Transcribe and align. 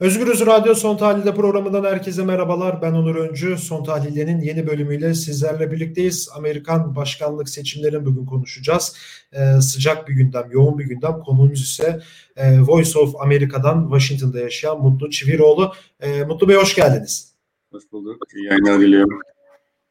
Özgürüz 0.00 0.46
Radyo 0.46 0.74
Son 0.74 0.96
Tahlil'de 0.96 1.34
programından 1.34 1.84
herkese 1.84 2.24
merhabalar. 2.24 2.82
Ben 2.82 2.92
Onur 2.92 3.16
Öncü. 3.16 3.56
Son 3.56 3.84
Tahlil'lerin 3.84 4.40
yeni 4.40 4.66
bölümüyle 4.66 5.14
sizlerle 5.14 5.72
birlikteyiz. 5.72 6.28
Amerikan 6.36 6.96
başkanlık 6.96 7.48
seçimlerini 7.48 8.06
bugün 8.06 8.26
konuşacağız. 8.26 8.96
Ee, 9.32 9.60
sıcak 9.60 10.08
bir 10.08 10.14
gündem, 10.14 10.48
yoğun 10.50 10.78
bir 10.78 10.84
gündem. 10.84 11.20
Konuğumuz 11.26 11.62
ise 11.62 12.00
e, 12.36 12.60
Voice 12.60 12.98
of 12.98 13.14
America'dan 13.20 13.82
Washington'da 13.90 14.40
yaşayan 14.40 14.80
Mutlu 14.80 15.10
Çiviroğlu. 15.10 15.72
E, 16.00 16.24
Mutlu 16.24 16.48
Bey 16.48 16.56
hoş 16.56 16.74
geldiniz. 16.74 17.34
Hoş 17.72 17.84
bulduk. 17.92 18.22
İyi 18.34 18.46
yayınlar 18.46 18.80
diliyorum. 18.80 19.20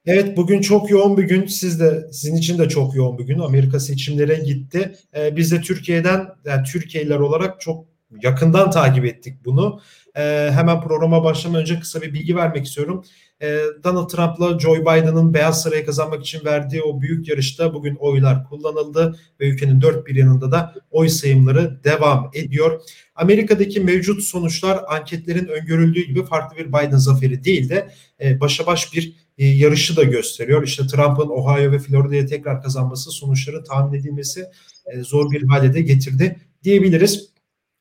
Evet 0.05 0.37
bugün 0.37 0.61
çok 0.61 0.89
yoğun 0.89 1.17
bir 1.17 1.23
gün. 1.23 1.45
Siz 1.45 1.79
de 1.79 2.07
sizin 2.11 2.35
için 2.35 2.59
de 2.59 2.69
çok 2.69 2.95
yoğun 2.95 3.17
bir 3.17 3.23
gün. 3.23 3.39
Amerika 3.39 3.79
seçimlere 3.79 4.35
gitti. 4.35 4.95
Ee, 5.15 5.35
biz 5.35 5.51
de 5.51 5.61
Türkiye'den 5.61 6.27
yani 6.45 6.63
Türkiye'liler 6.63 7.19
olarak 7.19 7.61
çok 7.61 7.94
yakından 8.23 8.71
takip 8.71 9.05
ettik 9.05 9.45
bunu. 9.45 9.79
Ee, 10.17 10.49
hemen 10.53 10.81
programa 10.81 11.23
başlamadan 11.23 11.61
önce 11.61 11.79
kısa 11.79 12.01
bir 12.01 12.13
bilgi 12.13 12.35
vermek 12.35 12.65
istiyorum. 12.65 13.03
Ee, 13.41 13.59
Donald 13.83 14.09
Trump'la 14.09 14.59
Joe 14.59 14.81
Biden'ın 14.81 15.33
Beyaz 15.33 15.61
Saray'ı 15.61 15.85
kazanmak 15.85 16.21
için 16.21 16.45
verdiği 16.45 16.81
o 16.81 17.01
büyük 17.01 17.27
yarışta 17.27 17.73
bugün 17.73 17.95
oylar 17.95 18.43
kullanıldı 18.49 19.15
ve 19.39 19.49
ülkenin 19.49 19.81
dört 19.81 20.07
bir 20.07 20.15
yanında 20.15 20.51
da 20.51 20.73
oy 20.91 21.09
sayımları 21.09 21.83
devam 21.83 22.31
ediyor. 22.33 22.81
Amerika'daki 23.15 23.79
mevcut 23.79 24.23
sonuçlar 24.23 24.79
anketlerin 24.87 25.47
öngörüldüğü 25.47 26.01
gibi 26.01 26.25
farklı 26.25 26.57
bir 26.57 26.67
Biden 26.67 26.97
zaferi 26.97 27.43
değil 27.43 27.69
de 27.69 27.89
e, 28.23 28.39
başa 28.39 28.65
baş 28.65 28.93
bir 28.93 29.15
e, 29.37 29.47
yarışı 29.47 29.97
da 29.97 30.03
gösteriyor. 30.03 30.63
İşte 30.63 30.87
Trump'ın 30.87 31.29
Ohio 31.29 31.71
ve 31.71 31.79
Florida'ya 31.79 32.25
tekrar 32.25 32.61
kazanması 32.61 33.11
sonuçların 33.11 33.63
tahmin 33.63 33.99
edilmesi 33.99 34.45
e, 34.85 35.03
zor 35.03 35.31
bir 35.31 35.43
hale 35.43 35.73
de 35.73 35.81
getirdi 35.81 36.39
diyebiliriz. 36.63 37.34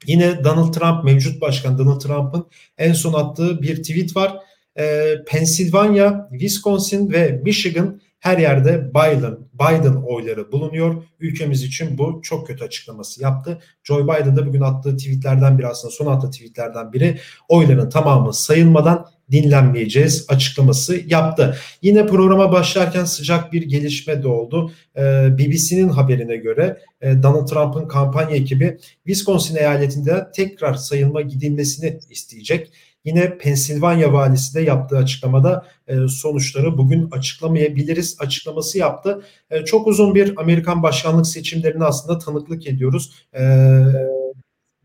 Yine 0.06 0.44
Donald 0.44 0.72
Trump 0.72 1.04
mevcut 1.04 1.40
başkan 1.40 1.78
Donald 1.78 2.00
Trump'ın 2.00 2.46
en 2.78 2.92
son 2.92 3.12
attığı 3.12 3.62
bir 3.62 3.76
tweet 3.76 4.16
var. 4.16 4.37
Ee, 4.79 5.15
Pennsylvania, 5.26 6.29
Wisconsin 6.30 7.12
ve 7.12 7.40
Michigan 7.45 8.01
her 8.24 8.38
yerde 8.38 8.90
Biden, 8.90 9.36
Biden 9.54 9.94
oyları 9.94 10.52
bulunuyor. 10.52 11.02
Ülkemiz 11.20 11.62
için 11.62 11.98
bu 11.98 12.20
çok 12.22 12.46
kötü 12.46 12.64
açıklaması 12.64 13.22
yaptı. 13.22 13.58
Joe 13.82 14.04
Biden 14.04 14.36
da 14.36 14.46
bugün 14.46 14.60
attığı 14.60 14.96
tweetlerden 14.96 15.58
biri 15.58 15.66
aslında 15.66 15.94
son 15.94 16.06
attığı 16.06 16.30
tweetlerden 16.30 16.92
biri 16.92 17.18
oyların 17.48 17.90
tamamı 17.90 18.34
sayılmadan 18.34 19.06
dinlenmeyeceğiz 19.30 20.26
açıklaması 20.28 21.00
yaptı. 21.06 21.56
Yine 21.82 22.06
programa 22.06 22.52
başlarken 22.52 23.04
sıcak 23.04 23.52
bir 23.52 23.62
gelişme 23.62 24.22
de 24.22 24.28
oldu. 24.28 24.72
Ee, 24.96 25.28
BBC'nin 25.38 25.88
haberine 25.88 26.36
göre 26.36 26.78
e, 27.00 27.22
Donald 27.22 27.48
Trump'ın 27.48 27.88
kampanya 27.88 28.36
ekibi 28.36 28.78
Wisconsin 29.06 29.56
eyaletinde 29.56 30.26
tekrar 30.34 30.74
sayılma 30.74 31.20
gidilmesini 31.20 31.98
isteyecek. 32.10 32.70
Yine 33.05 33.38
Pensilvanya 33.38 34.13
valisi 34.13 34.55
de 34.55 34.60
yaptığı 34.60 34.99
açıklamada 34.99 35.66
e, 35.87 36.09
sonuçları 36.09 36.79
bugün 36.79 37.10
açıklamayabiliriz 37.10 38.16
açıklaması 38.21 38.79
yaptı. 38.79 39.23
E, 39.51 39.65
çok 39.65 39.87
uzun 39.87 40.15
bir 40.15 40.41
Amerikan 40.41 40.83
başkanlık 40.83 41.27
seçimlerine 41.27 41.85
aslında 41.85 42.19
tanıklık 42.19 42.66
ediyoruz. 42.66 43.13
E, 43.35 43.43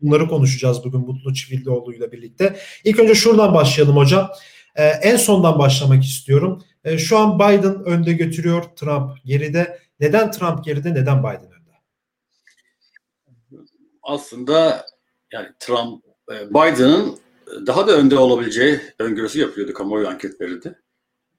bunları 0.02 0.28
konuşacağız 0.28 0.84
bugün 0.84 1.00
Mutlu 1.00 1.34
Çivillioğlu 1.34 1.94
ile 1.94 2.12
birlikte. 2.12 2.56
İlk 2.84 2.98
önce 2.98 3.14
şuradan 3.14 3.54
başlayalım 3.54 3.96
hocam. 3.96 4.30
En 5.02 5.16
sondan 5.16 5.58
başlamak 5.58 6.04
istiyorum. 6.04 6.62
Şu 6.98 7.18
an 7.18 7.38
Biden 7.38 7.84
önde 7.84 8.12
götürüyor, 8.12 8.62
Trump 8.62 9.24
geride. 9.24 9.78
Neden 10.00 10.30
Trump 10.30 10.64
geride, 10.64 10.94
neden 10.94 11.18
Biden 11.22 11.50
önde? 11.52 11.70
Aslında 14.02 14.86
yani 15.32 15.48
Trump, 15.58 16.04
Biden'ın 16.28 17.18
daha 17.66 17.88
da 17.88 17.96
önde 17.96 18.18
olabileceği 18.18 18.80
öngörüsü 18.98 19.40
yapıyordu 19.40 19.74
kamuoyu 19.74 20.08
anketlerinde. 20.08 20.74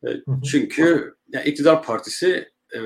E, 0.08 0.10
çünkü 0.52 1.16
yani 1.34 1.50
iktidar 1.50 1.84
partisi 1.84 2.50
e, 2.76 2.80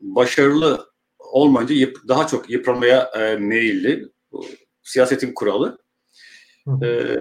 başarılı 0.00 0.94
olmayınca 1.18 1.74
yıp, 1.74 1.98
daha 2.08 2.26
çok 2.26 2.50
yıpranmaya 2.50 3.02
e, 3.02 3.36
meyilli. 3.36 4.08
Bu 4.32 4.46
siyasetin 4.82 5.32
kuralı. 5.34 5.78
E, 6.82 7.18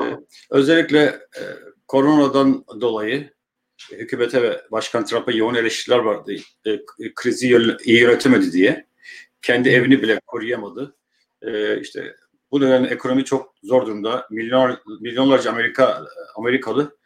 özellikle 0.51 1.01
e, 1.37 1.41
koronadan 1.87 2.65
dolayı 2.81 3.33
hükümete 3.91 4.41
ve 4.41 4.61
Başkan 4.71 5.05
Trump'a 5.05 5.31
yoğun 5.31 5.55
eleştiriler 5.55 5.99
vardı. 5.99 6.33
E, 6.65 6.79
krizi 7.15 7.47
iyi 7.83 8.01
yönetemedi 8.01 8.51
diye. 8.51 8.87
Kendi 9.41 9.69
evini 9.69 10.01
bile 10.01 10.19
koruyamadı. 10.27 10.95
E, 11.41 11.79
işte 11.79 12.15
bu 12.53 12.61
nedenle 12.61 12.87
ekonomi 12.87 13.25
çok 13.25 13.53
zor 13.63 13.85
durumda. 13.85 14.27
Milyon, 14.29 14.77
milyonlarca 15.01 15.51
Amerika 15.51 16.05
Amerikalı 16.35 16.97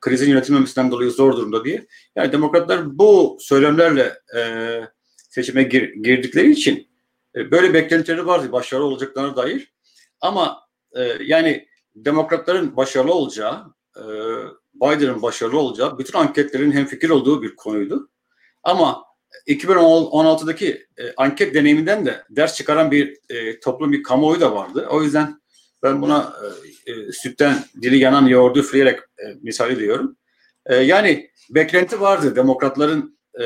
krizin 0.00 0.30
yönetilmemesinden 0.30 0.90
dolayı 0.90 1.10
zor 1.10 1.36
durumda 1.36 1.64
diye. 1.64 1.86
Yani 2.16 2.32
demokratlar 2.32 2.98
bu 2.98 3.36
söylemlerle 3.40 4.14
e, 4.36 4.40
seçime 5.16 5.62
gir, 5.62 5.92
girdikleri 5.92 6.50
için 6.50 6.88
e, 7.36 7.50
böyle 7.50 7.74
beklentileri 7.74 8.26
vardı 8.26 8.52
başarılı 8.52 8.84
olacaklarına 8.84 9.36
dair. 9.36 9.72
Ama 10.20 10.58
e, 10.92 11.02
yani 11.20 11.68
demokratların 11.94 12.76
başarılı 12.76 13.14
olacağı, 13.14 13.74
e, 13.96 14.02
Biden'ın 14.74 15.22
başarılı 15.22 15.58
olacağı 15.58 15.98
bütün 15.98 16.18
anketlerin 16.18 16.72
hemfikir 16.72 17.10
olduğu 17.10 17.42
bir 17.42 17.56
konuydu. 17.56 18.10
Ama 18.62 19.04
2016'daki 19.46 20.86
e, 20.98 21.02
anket 21.16 21.54
deneyiminden 21.54 22.06
de 22.06 22.22
ders 22.30 22.54
çıkaran 22.54 22.90
bir 22.90 23.18
e, 23.30 23.60
toplum, 23.60 23.92
bir 23.92 24.02
kamuoyu 24.02 24.40
da 24.40 24.54
vardı. 24.54 24.86
O 24.90 25.02
yüzden 25.02 25.40
ben 25.82 26.02
buna 26.02 26.32
e, 26.86 26.92
e, 26.92 27.12
sütten 27.12 27.64
dili 27.82 27.98
yanan 27.98 28.26
yoğurdu 28.26 28.58
üfleyerek 28.58 28.98
e, 28.98 29.24
misal 29.42 29.70
ediyorum. 29.70 30.16
E, 30.66 30.76
yani 30.76 31.30
beklenti 31.50 32.00
vardı 32.00 32.36
demokratların 32.36 33.18
e, 33.40 33.44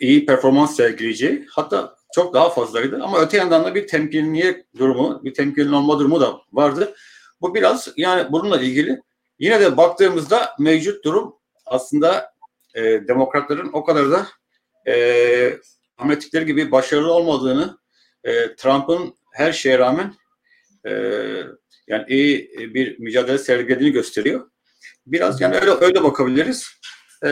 iyi 0.00 0.26
performans 0.26 0.76
sergileyeceği. 0.76 1.46
Hatta 1.50 1.96
çok 2.14 2.34
daha 2.34 2.50
fazlaydı. 2.50 3.00
Ama 3.02 3.20
öte 3.20 3.36
yandan 3.36 3.64
da 3.64 3.74
bir 3.74 3.86
temkinliye 3.86 4.66
durumu, 4.78 5.24
bir 5.24 5.34
temkinli 5.34 5.74
olma 5.74 5.98
durumu 5.98 6.20
da 6.20 6.40
vardı. 6.52 6.94
Bu 7.40 7.54
biraz 7.54 7.88
yani 7.96 8.32
bununla 8.32 8.60
ilgili. 8.60 9.00
Yine 9.38 9.60
de 9.60 9.76
baktığımızda 9.76 10.54
mevcut 10.58 11.04
durum 11.04 11.34
aslında 11.66 12.35
e, 12.76 13.08
demokratların 13.08 13.70
o 13.72 13.84
kadar 13.84 14.10
da 14.10 14.28
e, 14.92 15.58
Ahmetlikleri 15.98 16.46
gibi 16.46 16.72
başarılı 16.72 17.12
olmadığını 17.12 17.78
e, 18.24 18.56
Trump'ın 18.56 19.14
her 19.32 19.52
şeye 19.52 19.78
rağmen 19.78 20.14
e, 20.86 20.90
yani 21.88 22.04
iyi 22.08 22.50
bir 22.74 22.98
mücadele 22.98 23.38
sergilediğini 23.38 23.92
gösteriyor. 23.92 24.50
Biraz 25.06 25.40
yani 25.40 25.56
öyle 25.56 25.70
öyle 25.70 26.02
bakabiliriz. 26.02 26.66
E, 27.24 27.28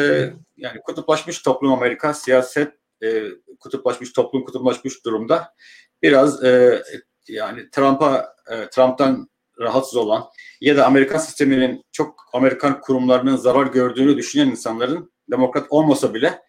yani 0.56 0.80
kutuplaşmış 0.84 1.42
toplum 1.42 1.72
Amerika 1.72 2.14
siyaset 2.14 2.72
e, 3.02 3.22
kutuplaşmış 3.60 4.12
toplum 4.12 4.44
kutuplaşmış 4.44 5.04
durumda. 5.04 5.54
Biraz 6.02 6.44
e, 6.44 6.82
yani 7.28 7.70
Trump'a 7.70 8.34
e, 8.50 8.68
Trump'tan 8.70 9.28
rahatsız 9.60 9.96
olan 9.96 10.24
ya 10.60 10.76
da 10.76 10.86
Amerikan 10.86 11.18
sisteminin 11.18 11.84
çok 11.92 12.20
Amerikan 12.32 12.80
kurumlarının 12.80 13.36
zarar 13.36 13.66
gördüğünü 13.66 14.16
düşünen 14.16 14.46
insanların 14.46 15.13
demokrat 15.30 15.66
olmasa 15.70 16.14
bile 16.14 16.42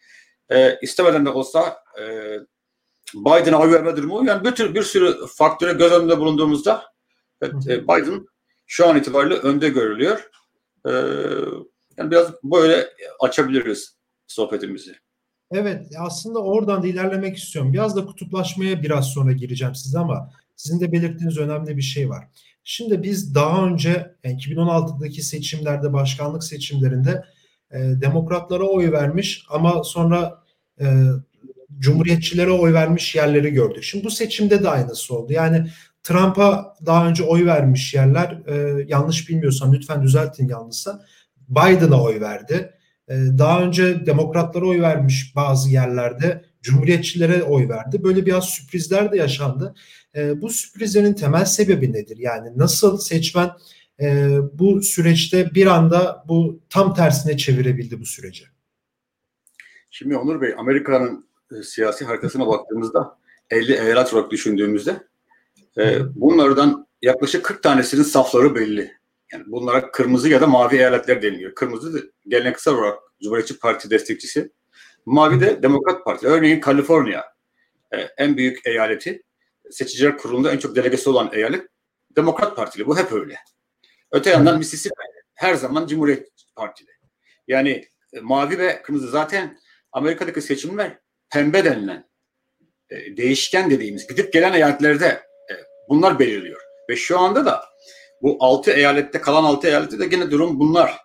e, 0.50 0.80
istemeden 0.81 1.25
de 1.25 1.30
olsa 1.30 1.78
e, 2.00 2.03
Biden'a 3.16 3.59
oy 3.59 3.74
verme 3.74 3.97
durumu 3.97 4.25
yani 4.25 4.44
bir, 4.44 4.52
tür, 4.52 4.75
bir 4.75 4.84
sürü 4.84 5.16
faktöre 5.36 5.74
göz 5.74 5.91
önünde 5.91 6.19
bulunduğumuzda 6.19 6.84
evet, 7.41 7.68
e, 7.68 7.84
Biden 7.84 8.25
şu 8.66 8.88
an 8.88 8.97
itibariyle 8.97 9.36
önde 9.36 9.69
görülüyor. 9.69 10.30
E, 10.86 10.91
yani 11.97 12.12
biraz 12.12 12.31
böyle 12.44 12.88
açabiliriz 13.19 13.97
sohbetimizi. 14.28 14.96
Evet 15.52 15.88
aslında 16.00 16.40
oradan 16.40 16.84
da 16.84 16.88
ilerlemek 16.88 17.38
istiyorum. 17.38 17.74
Biraz 17.74 17.96
da 17.96 18.06
kutuplaşmaya 18.06 18.84
biraz 18.84 19.07
sonra 19.07 19.31
gireceğim 19.31 19.75
size 19.75 20.00
ama 20.00 20.30
sizin 20.56 20.80
de 20.80 20.92
belirttiğiniz 20.92 21.38
önemli 21.38 21.78
bir 21.78 21.81
şey 21.81 22.09
var. 22.09 22.28
Şimdi 22.63 23.04
biz 23.04 23.36
daha 23.36 23.66
önce 23.66 24.16
yani 24.24 24.36
2016'daki 24.36 25.21
seçimlerde 25.21 25.94
başkanlık 25.94 26.44
seçimlerinde 26.44 27.25
e, 27.71 27.77
demokratlara 28.01 28.63
oy 28.63 28.91
vermiş 28.91 29.45
ama 29.50 29.83
sonra 29.83 30.44
e, 30.81 30.85
cumhuriyetçilere 31.79 32.51
oy 32.51 32.73
vermiş 32.73 33.15
yerleri 33.15 33.50
gördük. 33.50 33.83
Şimdi 33.83 34.06
bu 34.06 34.12
seçimde 34.12 34.63
de 34.63 34.69
aynısı 34.69 35.15
oldu. 35.15 35.33
Yani 35.33 35.67
Trump'a 36.03 36.75
daha 36.85 37.07
önce 37.07 37.23
oy 37.23 37.45
vermiş 37.45 37.94
yerler 37.94 38.41
e, 38.47 38.85
yanlış 38.88 39.29
bilmiyorsam 39.29 39.73
lütfen 39.73 40.03
düzeltin 40.03 40.47
yanlışsa 40.47 41.06
Biden'a 41.50 42.03
oy 42.03 42.21
verdi. 42.21 42.71
E, 43.07 43.13
daha 43.13 43.62
önce 43.62 44.06
demokratlara 44.06 44.65
oy 44.65 44.81
vermiş 44.81 45.33
bazı 45.35 45.69
yerlerde 45.69 46.45
cumhuriyetçilere 46.61 47.44
oy 47.44 47.69
verdi. 47.69 48.03
Böyle 48.03 48.25
biraz 48.25 48.45
sürprizler 48.45 49.11
de 49.11 49.18
yaşandı. 49.18 49.75
E, 50.15 50.41
bu 50.41 50.50
sürprizlerin 50.50 51.13
temel 51.13 51.45
sebebi 51.45 51.94
nedir? 51.94 52.18
Yani 52.18 52.50
nasıl 52.56 52.97
seçmen 52.97 53.50
e, 54.01 54.38
bu 54.53 54.81
süreçte 54.81 55.56
bir 55.56 55.68
anda 55.68 56.24
bu 56.27 56.59
tam 56.69 56.94
tersine 56.94 57.38
çevirebildi 57.38 58.00
bu 58.00 58.06
süreci? 58.06 58.45
Şimdi 59.92 60.18
Onur 60.18 60.42
Bey, 60.42 60.53
Amerika'nın 60.57 61.27
e, 61.51 61.63
siyasi 61.63 62.06
haritasına 62.06 62.47
baktığımızda 62.47 63.18
50 63.50 63.74
eyalet 63.74 64.13
olarak 64.13 64.31
düşündüğümüzde 64.31 65.03
e, 65.77 66.00
bunlardan 66.15 66.88
yaklaşık 67.01 67.45
40 67.45 67.63
tanesinin 67.63 68.03
safları 68.03 68.56
belli. 68.56 68.92
Yani 69.33 69.44
bunlara 69.47 69.92
kırmızı 69.92 70.30
ya 70.30 70.42
da 70.42 70.47
mavi 70.47 70.75
eyaletler 70.75 71.21
deniliyor. 71.21 71.56
Kırmızı 71.56 72.12
geleneksel 72.27 72.74
olarak 72.74 73.00
Cumhuriyetçi 73.24 73.59
Parti 73.59 73.89
destekçisi. 73.89 74.51
Mavi 75.06 75.39
de 75.39 75.63
Demokrat 75.63 76.06
Parti. 76.06 76.27
Örneğin 76.27 76.59
Kaliforniya 76.59 77.25
e, 77.92 77.97
en 78.18 78.38
büyük 78.38 78.68
eyaleti. 78.68 79.24
Seçiciler 79.71 80.18
kurulunda 80.18 80.51
en 80.51 80.57
çok 80.57 80.75
delegesi 80.75 81.09
olan 81.09 81.30
eyalet 81.33 81.68
Demokrat 82.15 82.56
Partili. 82.56 82.86
Bu 82.86 82.97
hep 82.97 83.12
öyle. 83.12 83.38
Öte 84.15 84.29
yandan 84.29 84.57
Mississippi 84.57 84.95
her 85.33 85.56
zaman 85.56 85.88
Cumhuriyet 85.88 86.27
Partili. 86.56 86.89
Yani 87.47 87.85
e, 88.13 88.19
mavi 88.19 88.59
ve 88.59 88.81
kırmızı 88.81 89.09
zaten 89.09 89.57
Amerika'daki 89.91 90.41
seçimler 90.41 91.00
pembe 91.33 91.65
denilen 91.65 92.09
e, 92.89 93.17
değişken 93.17 93.69
dediğimiz 93.69 94.07
gidip 94.07 94.33
gelen 94.33 94.53
eyaletlerde 94.53 95.06
e, 95.06 95.53
bunlar 95.89 96.19
belirliyor. 96.19 96.62
Ve 96.89 96.95
şu 96.95 97.19
anda 97.19 97.45
da 97.45 97.65
bu 98.21 98.38
altı 98.39 98.71
eyalette 98.71 99.21
kalan 99.21 99.44
altı 99.44 99.67
eyalette 99.67 100.00
de 100.00 100.06
gene 100.06 100.31
durum 100.31 100.59
bunlar. 100.59 100.97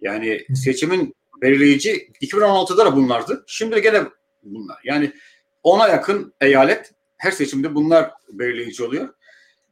Yani 0.00 0.40
seçimin 0.64 1.14
belirleyici 1.42 2.10
2016'da 2.22 2.86
da 2.86 2.96
bunlardı. 2.96 3.44
Şimdi 3.46 3.76
de 3.76 3.80
gene 3.80 4.02
bunlar. 4.42 4.78
Yani 4.84 5.12
ona 5.62 5.88
yakın 5.88 6.34
eyalet 6.40 6.92
her 7.16 7.30
seçimde 7.30 7.74
bunlar 7.74 8.10
belirleyici 8.28 8.84
oluyor. 8.84 9.14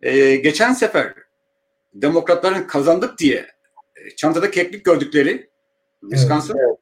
Ee, 0.03 0.37
geçen 0.37 0.73
sefer 0.73 1.15
demokratların 1.95 2.67
kazandık 2.67 3.19
diye 3.19 3.47
e, 3.97 4.17
çantada 4.17 4.51
keklik 4.51 4.85
gördükleri 4.85 5.51
Wisconsin, 6.01 6.57
evet. 6.57 6.79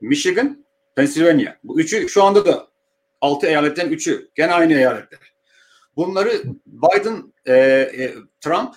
Michigan, 0.00 0.66
Pennsylvania. 0.96 1.56
Bu 1.64 1.80
üçü 1.80 2.08
şu 2.08 2.24
anda 2.24 2.46
da 2.46 2.68
altı 3.20 3.46
eyaletten 3.46 3.88
üçü. 3.88 4.28
Gene 4.34 4.52
aynı 4.52 4.74
eyaletler. 4.74 5.20
Bunları 5.96 6.42
Biden, 6.66 7.32
e, 7.46 7.54
e, 7.54 8.14
Trump 8.40 8.74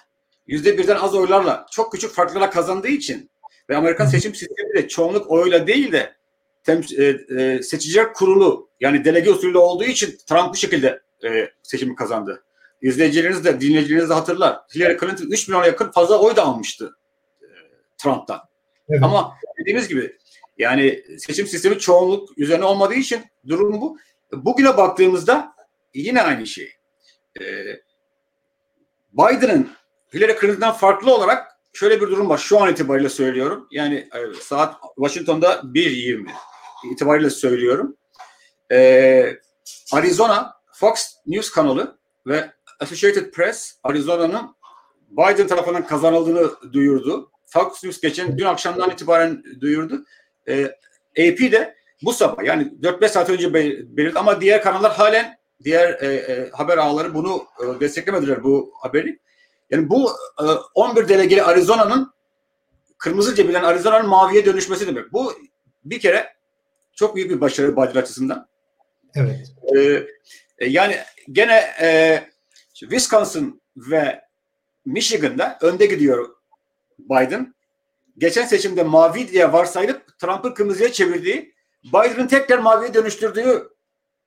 yüzde 0.48 0.78
birden 0.78 0.96
az 0.96 1.16
oylarla 1.16 1.66
çok 1.72 1.92
küçük 1.92 2.12
farklarla 2.12 2.50
kazandığı 2.50 2.88
için 2.88 3.30
ve 3.70 3.78
Amerikan 3.78 4.06
seçim 4.06 4.36
sistemi 4.36 4.74
de 4.76 4.88
çoğunluk 4.88 5.32
oyla 5.32 5.68
değil 5.68 5.92
de 5.92 6.16
tem, 6.64 6.82
e, 6.98 7.04
e, 7.04 7.64
seçiciler 7.64 8.14
kurulu 8.14 8.70
yani 8.80 9.06
delege 9.06 9.32
usulü 9.32 9.58
olduğu 9.58 9.84
için 9.84 10.18
Trump 10.30 10.54
bu 10.54 10.58
şekilde 10.58 11.02
e, 11.24 11.50
seçimi 11.64 11.96
kazandı. 11.96 12.44
İzleyicileriniz 12.82 13.46
de 13.46 13.62
dinleyicileriniz 13.62 14.10
de 14.10 14.14
hatırlar. 14.14 14.60
Hillary 14.76 14.98
Clinton 15.00 15.26
3 15.26 15.48
milyona 15.48 15.66
yakın 15.66 15.92
fazla 15.92 16.20
oy 16.20 16.36
da 16.36 16.44
almıştı 16.44 16.98
e, 17.42 17.48
Trump'tan. 17.98 18.42
Evet. 18.90 19.04
Ama 19.04 19.34
dediğimiz 19.60 19.88
gibi 19.88 20.18
yani 20.58 21.04
seçim 21.18 21.48
sistemi 21.48 21.80
çoğunluk 21.80 22.38
üzerine 22.38 22.66
olmadığı 22.66 22.94
için 22.94 23.24
durum 23.48 23.82
bu. 23.82 23.98
Bugüne 24.32 24.78
baktığımızda 24.78 25.56
yine 25.94 26.22
aynı 26.22 26.48
şey. 26.48 26.72
Ee, 27.42 27.44
Biden'ın 29.14 29.70
Hillary 30.14 30.40
Clinton'dan 30.40 30.74
farklı 30.74 31.16
olarak 31.16 31.48
şöyle 31.74 32.02
bir 32.02 32.08
durum 32.08 32.30
var. 32.30 32.38
Şu 32.38 32.62
an 32.62 32.72
itibariyle 32.72 33.10
söylüyorum. 33.10 33.68
Yani 33.72 33.96
e, 33.96 34.42
saat 34.42 34.76
Washington'da 34.96 35.54
1.20 35.54 36.30
itibariyle 36.92 37.30
söylüyorum. 37.30 37.98
Ee, 38.72 39.40
Arizona 39.94 40.54
Fox 40.74 41.16
News 41.26 41.52
kanalı 41.52 42.00
ve 42.28 42.52
Associated 42.80 43.32
Press 43.32 43.76
Arizona'nın 43.84 44.56
Biden 45.12 45.48
tarafından 45.48 45.88
kazanıldığını 45.88 46.74
duyurdu. 46.74 47.32
Fox 47.46 47.84
News 47.84 48.02
geçen 48.02 48.38
dün 48.38 48.46
akşamdan 48.46 48.92
itibaren 48.92 49.44
duyurdu. 49.62 50.06
E, 50.48 50.64
AP 51.18 51.52
de 51.52 51.76
bu 52.04 52.14
sabah 52.14 52.44
yani 52.44 52.74
4-5 52.82 53.08
saat 53.10 53.30
önce 53.30 53.54
belirtti 53.54 54.20
ama 54.20 54.42
diğer 54.42 54.62
kanallar 54.62 54.92
halen 54.92 55.38
diğer 55.64 56.02
e, 56.02 56.14
e, 56.14 56.50
haber 56.50 56.78
ağları 56.78 57.14
bunu 57.14 57.46
e, 57.60 57.80
desteklemediler 57.80 58.44
bu 58.44 58.74
haberi. 58.82 59.20
Yani 59.70 59.90
bu 59.90 60.12
e, 60.40 60.46
11 60.74 61.08
delegeli 61.08 61.44
Arizona'nın 61.44 62.14
kırmızı 62.98 63.36
cebilen 63.36 63.64
Arizona'nın 63.64 64.10
maviye 64.10 64.46
dönüşmesi 64.46 64.88
demek. 64.88 65.14
Bu 65.14 65.34
bir 65.84 66.00
kere 66.00 66.34
çok 66.96 67.16
büyük 67.16 67.32
bir 67.32 67.42
başarı 67.42 67.72
Biden 67.72 68.02
açısından. 68.02 68.48
Evet. 69.16 69.54
E, 69.76 69.80
e, 70.58 70.68
yani 70.68 70.98
gene 71.32 71.64
e, 71.82 72.20
Wisconsin 72.80 73.62
ve 73.76 74.22
Michigan'da 74.86 75.58
önde 75.62 75.86
gidiyor 75.86 76.30
Biden. 77.00 77.56
Geçen 78.18 78.46
seçimde 78.46 78.84
mavi 78.84 79.28
diye 79.28 79.54
varsayılıp 79.54 80.20
Trump'ı 80.20 80.54
kırmızıya 80.54 80.92
çevirdiği, 80.92 81.54
Biden'ın 81.84 82.28
tekrar 82.28 82.60
maviye 82.60 82.94
dönüştürdüğü 82.94 83.70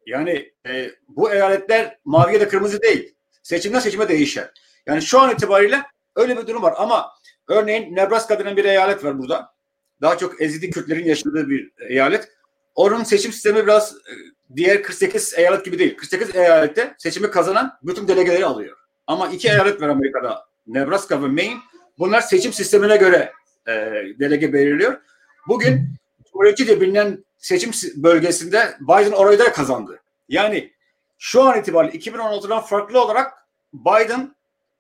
yani 0.06 0.52
e, 0.66 0.90
bu 1.08 1.32
eyaletler 1.32 1.98
maviye 2.04 2.40
de 2.40 2.48
kırmızı 2.48 2.82
değil. 2.82 3.14
Seçimden 3.42 3.80
seçime 3.80 4.08
değişer. 4.08 4.50
Yani 4.86 5.02
şu 5.02 5.20
an 5.20 5.30
itibariyle 5.30 5.82
öyle 6.16 6.36
bir 6.36 6.46
durum 6.46 6.62
var 6.62 6.74
ama 6.76 7.10
örneğin 7.48 7.96
Nebraska 7.96 8.38
denen 8.38 8.56
bir 8.56 8.64
eyalet 8.64 9.04
var 9.04 9.18
burada. 9.18 9.54
Daha 10.00 10.18
çok 10.18 10.42
ezidi 10.42 10.70
Kürtlerin 10.70 11.04
yaşadığı 11.04 11.48
bir 11.48 11.72
eyalet. 11.88 12.28
Onun 12.74 13.04
seçim 13.04 13.32
sistemi 13.32 13.62
biraz 13.62 13.92
e, 13.92 14.12
diğer 14.56 14.82
48 14.82 15.34
eyalet 15.34 15.64
gibi 15.64 15.78
değil. 15.78 15.96
48 15.96 16.36
eyalette 16.36 16.94
seçimi 16.98 17.30
kazanan 17.30 17.78
bütün 17.82 18.08
delegeleri 18.08 18.46
alıyor. 18.46 18.78
Ama 19.06 19.28
iki 19.28 19.48
eyalet 19.48 19.80
var 19.80 19.88
Amerika'da. 19.88 20.46
Nebraska 20.66 21.22
ve 21.22 21.26
Maine. 21.26 21.60
Bunlar 21.98 22.20
seçim 22.20 22.52
sistemine 22.52 22.96
göre 22.96 23.32
e, 23.68 23.72
delege 24.18 24.52
belirliyor. 24.52 25.00
Bugün 25.48 25.94
Cumhuriyetçi 26.32 26.68
de 26.68 26.80
bilinen 26.80 27.24
seçim 27.38 27.70
bölgesinde 27.96 28.76
Biden 28.80 29.12
orayı 29.12 29.38
da 29.38 29.52
kazandı. 29.52 30.00
Yani 30.28 30.72
şu 31.18 31.42
an 31.42 31.58
itibariyle 31.58 31.98
2016'dan 31.98 32.60
farklı 32.60 33.04
olarak 33.04 33.32
Biden 33.72 34.34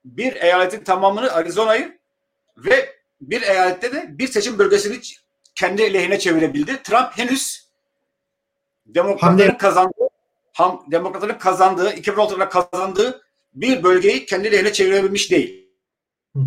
bir 0.04 0.36
eyaletin 0.36 0.84
tamamını 0.84 1.32
Arizona'yı 1.32 1.98
ve 2.56 2.96
bir 3.20 3.42
eyalette 3.42 3.92
de 3.92 4.06
bir 4.08 4.26
seçim 4.26 4.58
bölgesini 4.58 5.00
kendi 5.54 5.94
lehine 5.94 6.18
çevirebildi. 6.18 6.82
Trump 6.82 7.18
henüz 7.18 7.61
demokratların 8.86 9.54
kazandığı 9.58 10.08
ham, 10.52 10.84
demokratların 10.90 11.38
kazandığı 11.38 11.90
2016'da 11.90 12.48
kazandığı 12.48 13.22
bir 13.54 13.82
bölgeyi 13.82 14.26
kendi 14.26 14.52
lehine 14.52 14.72
çevirebilmiş 14.72 15.30
değil. 15.30 15.68
Hı. 16.36 16.40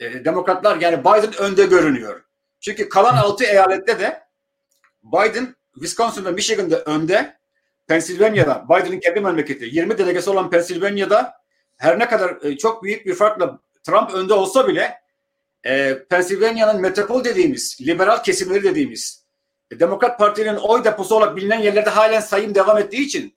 e, 0.00 0.24
demokratlar 0.24 0.76
yani 0.76 1.00
Biden 1.00 1.38
önde 1.38 1.66
görünüyor. 1.66 2.24
Çünkü 2.60 2.88
kalan 2.88 3.16
altı 3.16 3.44
eyalette 3.44 4.00
de 4.00 4.22
Biden 5.02 5.56
Wisconsin 5.74 6.24
ve 6.24 6.30
Michigan'da 6.30 6.82
önde. 6.82 7.40
Pennsylvania'da 7.86 8.66
Biden'ın 8.68 9.00
kendi 9.00 9.20
memleketi 9.20 9.64
20 9.64 9.98
delegesi 9.98 10.30
olan 10.30 10.50
Pennsylvania'da 10.50 11.34
her 11.76 11.98
ne 11.98 12.08
kadar 12.08 12.42
e, 12.42 12.56
çok 12.56 12.82
büyük 12.82 13.06
bir 13.06 13.14
farkla 13.14 13.58
Trump 13.82 14.14
önde 14.14 14.34
olsa 14.34 14.68
bile 14.68 14.99
e, 15.64 15.98
Pennsylvania'nın 16.10 16.80
metropol 16.80 17.24
dediğimiz, 17.24 17.78
liberal 17.80 18.22
kesimleri 18.22 18.62
dediğimiz 18.62 19.24
e, 19.70 19.80
Demokrat 19.80 20.18
Parti'nin 20.18 20.56
oy 20.56 20.84
deposu 20.84 21.14
olarak 21.14 21.36
bilinen 21.36 21.60
yerlerde 21.60 21.90
halen 21.90 22.20
sayım 22.20 22.54
devam 22.54 22.78
ettiği 22.78 23.06
için 23.06 23.34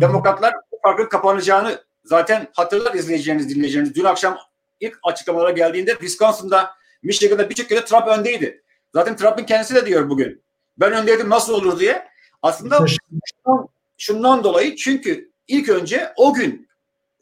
Demokratlar 0.00 0.54
bu 0.72 0.78
farkın 0.82 1.08
kapanacağını 1.08 1.84
zaten 2.04 2.48
hatırlar 2.52 2.94
izleyeceğiniz, 2.94 3.54
dinleyeceğiniz. 3.54 3.94
Dün 3.94 4.04
akşam 4.04 4.38
ilk 4.80 4.98
açıklamalara 5.02 5.50
geldiğinde 5.50 5.92
Wisconsin'da, 5.92 6.70
Michigan'da 7.02 7.50
birçok 7.50 7.70
yerde 7.70 7.84
Trump 7.84 8.08
öndeydi. 8.08 8.62
Zaten 8.94 9.16
Trump'ın 9.16 9.44
kendisi 9.44 9.74
de 9.74 9.86
diyor 9.86 10.10
bugün. 10.10 10.42
Ben 10.78 10.92
öndeydim 10.92 11.30
nasıl 11.30 11.54
olur 11.54 11.80
diye. 11.80 12.08
Aslında 12.42 12.86
şundan, 12.86 13.68
şundan 13.96 14.44
dolayı 14.44 14.76
çünkü 14.76 15.30
ilk 15.48 15.68
önce 15.68 16.12
o 16.16 16.34
gün 16.34 16.68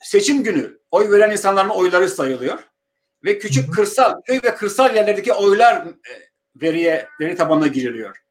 seçim 0.01 0.43
günü 0.43 0.79
oy 0.91 1.11
veren 1.11 1.31
insanların 1.31 1.69
oyları 1.69 2.09
sayılıyor 2.09 2.59
ve 3.27 3.39
küçük 3.39 3.75
kırsal 3.75 4.23
köy 4.23 4.41
ve 4.45 4.55
kırsal 4.55 4.97
yerlerdeki 4.97 5.33
oylar 5.33 5.87
e, 5.87 5.93
veriye 6.57 7.09
veri 7.21 7.37
tabanına 7.37 7.67
giriliyor. 7.67 8.23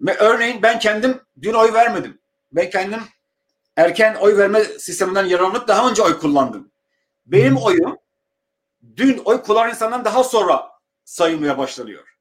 Ve 0.00 0.16
örneğin 0.16 0.62
ben 0.62 0.78
kendim 0.78 1.20
dün 1.42 1.54
oy 1.54 1.72
vermedim. 1.72 2.18
Ben 2.52 2.70
kendim 2.70 3.00
erken 3.76 4.14
oy 4.14 4.38
verme 4.38 4.64
sisteminden 4.64 5.24
yararlanıp 5.24 5.68
daha 5.68 5.90
önce 5.90 6.02
oy 6.02 6.18
kullandım. 6.18 6.70
Benim 7.26 7.56
oyum 7.56 7.98
dün 8.96 9.18
oy 9.18 9.42
kullanan 9.42 9.70
insandan 9.70 10.04
daha 10.04 10.24
sonra 10.24 10.70
sayılmaya 11.04 11.58
başlanıyor. 11.58 12.16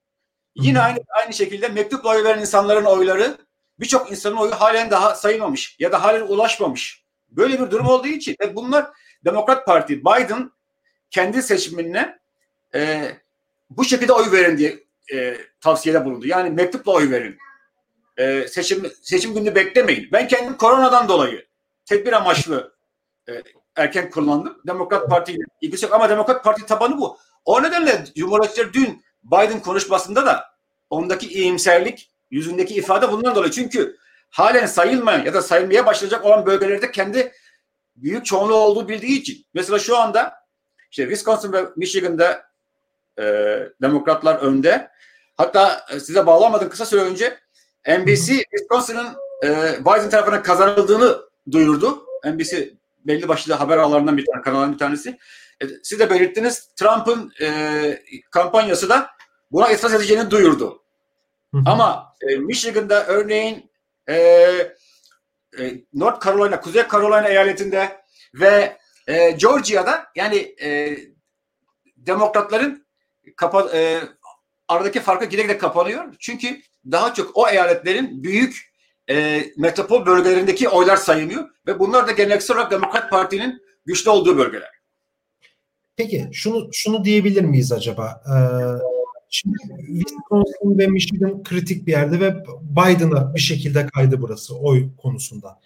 Yine 0.55 0.81
aynı 0.81 0.99
aynı 1.09 1.33
şekilde 1.33 1.67
mektupla 1.67 2.09
oy 2.09 2.23
veren 2.23 2.41
insanların 2.41 2.85
oyları 2.85 3.37
birçok 3.79 4.11
insanın 4.11 4.37
oyu 4.37 4.51
halen 4.51 4.91
daha 4.91 5.15
sayılmamış 5.15 5.75
ya 5.79 5.91
da 5.91 6.03
halen 6.03 6.21
ulaşmamış. 6.21 7.05
Böyle 7.29 7.61
bir 7.61 7.71
durum 7.71 7.87
olduğu 7.87 8.07
için 8.07 8.35
ve 8.41 8.55
bunlar 8.55 8.87
Demokrat 9.25 9.65
Parti 9.65 10.01
Biden 10.01 10.51
kendi 11.11 11.43
seçmenine 11.43 12.19
e, 12.75 13.11
bu 13.69 13.85
şekilde 13.85 14.13
oy 14.13 14.31
verin 14.31 14.57
diye 14.57 14.83
e, 15.13 15.37
tavsiyede 15.61 16.05
bulundu. 16.05 16.27
Yani 16.27 16.49
mektupla 16.49 16.91
oy 16.91 17.11
verin. 17.11 17.37
E, 18.17 18.47
seçim 18.47 18.91
seçim 19.01 19.33
gününü 19.33 19.55
beklemeyin. 19.55 20.09
Ben 20.11 20.27
kendim 20.27 20.57
koronadan 20.57 21.09
dolayı 21.09 21.45
tedbir 21.85 22.13
amaçlı 22.13 22.75
e, 23.29 23.43
erken 23.75 24.09
kullandım. 24.09 24.61
Demokrat 24.67 25.09
Parti 25.09 25.31
ile 25.31 25.43
ilgisi 25.61 25.85
yok 25.85 25.93
ama 25.93 26.09
Demokrat 26.09 26.43
Parti 26.43 26.65
tabanı 26.65 26.97
bu. 26.97 27.17
O 27.45 27.63
nedenle 27.63 28.05
Cumhuriyetçiler 28.15 28.73
dün 28.73 29.03
Biden 29.23 29.61
konuşmasında 29.61 30.25
da 30.25 30.45
ondaki 30.89 31.27
iyimserlik 31.27 32.11
yüzündeki 32.31 32.75
ifade 32.75 33.11
bundan 33.11 33.35
dolayı. 33.35 33.51
Çünkü 33.51 33.97
halen 34.29 34.65
sayılmayan 34.65 35.25
ya 35.25 35.33
da 35.33 35.41
sayılmaya 35.41 35.85
başlayacak 35.85 36.25
olan 36.25 36.45
bölgelerde 36.45 36.91
kendi 36.91 37.31
büyük 37.95 38.25
çoğunluğu 38.25 38.55
olduğu 38.55 38.89
bildiği 38.89 39.19
için. 39.19 39.45
Mesela 39.53 39.79
şu 39.79 39.97
anda 39.97 40.33
işte 40.91 41.03
Wisconsin 41.03 41.53
ve 41.53 41.65
Michigan'da 41.75 42.49
e, 43.19 43.23
demokratlar 43.81 44.35
önde. 44.35 44.91
Hatta 45.37 45.85
e, 45.91 45.99
size 45.99 46.25
bağlamadım 46.25 46.69
kısa 46.69 46.85
süre 46.85 47.01
önce 47.01 47.37
NBC 47.87 48.43
Wisconsin'ın 48.51 49.07
e, 49.43 49.77
Biden 49.79 50.09
tarafına 50.09 50.43
kazanıldığını 50.43 51.17
duyurdu. 51.51 52.05
NBC 52.25 52.73
belli 53.05 53.27
başlı 53.27 53.53
haber 53.53 53.77
ağlarından 53.77 54.17
bir 54.17 54.25
tane 54.25 54.41
kanalın 54.41 54.73
bir 54.73 54.77
tanesi. 54.77 55.17
E, 55.61 55.65
siz 55.83 55.99
de 55.99 56.09
belirttiniz 56.09 56.69
Trump'ın 56.75 57.33
e, 57.41 58.03
kampanyası 58.31 58.89
da 58.89 59.09
buna 59.51 59.71
itiraz 59.71 59.93
edeceğini 59.93 60.31
duyurdu. 60.31 60.83
Ama 61.65 62.15
e, 62.21 62.35
Michigan'da 62.37 63.05
örneğin 63.05 63.71
e, 64.09 64.15
e, 65.59 65.83
North 65.93 66.25
Carolina, 66.25 66.61
Kuzey 66.61 66.83
Carolina 66.91 67.27
eyaletinde 67.27 68.01
ve 68.33 68.77
e, 69.09 69.31
Georgia'da 69.31 70.05
yani 70.15 70.55
e, 70.61 70.97
demokratların 71.97 72.85
kapa, 73.35 73.69
e, 73.73 73.99
aradaki 74.67 74.99
farkı 74.99 75.25
giderek 75.25 75.61
kapanıyor. 75.61 76.15
Çünkü 76.19 76.61
daha 76.91 77.13
çok 77.13 77.37
o 77.37 77.49
eyaletlerin 77.49 78.23
büyük 78.23 78.69
e, 79.09 79.45
metropol 79.57 80.05
bölgelerindeki 80.05 80.69
oylar 80.69 80.97
sayılıyor 80.97 81.49
ve 81.67 81.79
bunlar 81.79 82.07
da 82.07 82.11
geleneksel 82.11 82.57
olarak 82.57 82.71
Demokrat 82.71 83.09
Parti'nin 83.09 83.61
güçlü 83.85 84.09
olduğu 84.09 84.37
bölgeler. 84.37 84.69
Peki 85.97 86.29
şunu 86.33 86.69
şunu 86.71 87.05
diyebilir 87.05 87.41
miyiz 87.41 87.71
acaba? 87.71 88.23
Ee, 88.27 88.35
şimdi 89.29 89.57
Wisconsin 89.87 90.77
ve 90.77 90.87
Michigan 90.87 91.43
kritik 91.43 91.87
bir 91.87 91.91
yerde 91.91 92.19
ve 92.19 92.43
Biden'a 92.61 93.35
bir 93.35 93.39
şekilde 93.39 93.87
kaydı 93.87 94.21
burası 94.21 94.57
oy 94.59 94.89
konusunda. 94.97 95.59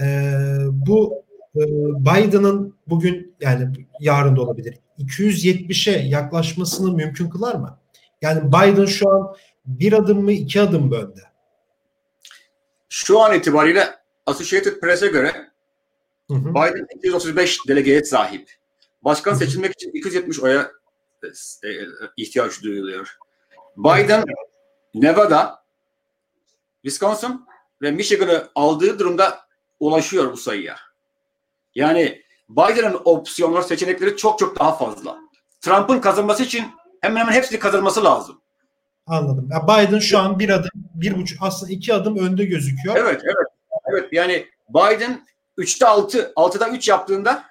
Ee, 0.00 0.32
bu 0.70 1.25
Biden'ın 1.56 2.74
bugün 2.86 3.36
yani 3.40 3.86
yarın 4.00 4.36
da 4.36 4.42
olabilir 4.42 4.78
270'e 4.98 6.08
yaklaşmasını 6.08 6.92
mümkün 6.92 7.30
kılar 7.30 7.54
mı? 7.54 7.78
Yani 8.22 8.48
Biden 8.48 8.84
şu 8.84 9.10
an 9.10 9.36
bir 9.66 9.92
adım 9.92 10.24
mı 10.24 10.32
iki 10.32 10.60
adım 10.60 10.88
mı 10.88 10.96
önde? 10.96 11.20
Şu 12.88 13.20
an 13.20 13.34
itibariyle 13.34 13.88
Associated 14.26 14.80
Press'e 14.80 15.06
göre 15.06 15.32
hı 16.30 16.34
hı. 16.34 16.50
Biden 16.50 16.86
235 16.96 17.68
delegeye 17.68 18.04
sahip. 18.04 18.50
Başkan 19.02 19.30
hı 19.30 19.34
hı. 19.34 19.38
seçilmek 19.38 19.72
için 19.72 19.90
270 19.90 20.40
oya 20.40 20.70
e, 21.22 21.68
e, 21.68 21.86
ihtiyaç 22.16 22.62
duyuluyor. 22.62 23.16
Biden 23.76 24.24
Nevada, 24.94 25.64
Wisconsin 26.82 27.46
ve 27.82 27.90
Michigan'ı 27.90 28.48
aldığı 28.54 28.98
durumda 28.98 29.38
ulaşıyor 29.80 30.32
bu 30.32 30.36
sayıya. 30.36 30.85
Yani 31.76 32.22
Biden'ın 32.48 33.00
opsiyonlar 33.04 33.62
seçenekleri 33.62 34.16
çok 34.16 34.38
çok 34.38 34.58
daha 34.58 34.76
fazla. 34.76 35.18
Trump'ın 35.60 36.00
kazanması 36.00 36.42
için 36.42 36.64
hemen 37.00 37.20
hemen 37.20 37.32
hepsini 37.32 37.58
kazanması 37.58 38.04
lazım. 38.04 38.40
Anladım. 39.06 39.48
Ya 39.52 39.62
Biden 39.62 39.98
şu 39.98 40.18
an 40.18 40.38
bir 40.38 40.48
adım, 40.48 40.70
bir 40.74 41.16
buçuk 41.16 41.38
aslında 41.42 41.72
iki 41.72 41.94
adım 41.94 42.18
önde 42.18 42.44
gözüküyor. 42.44 42.96
Evet, 42.96 43.22
evet. 43.24 43.46
Evet 43.92 44.12
yani 44.12 44.46
Biden 44.68 45.26
3'te 45.58 45.86
6, 45.86 46.32
6'da 46.36 46.68
3 46.68 46.88
yaptığında 46.88 47.44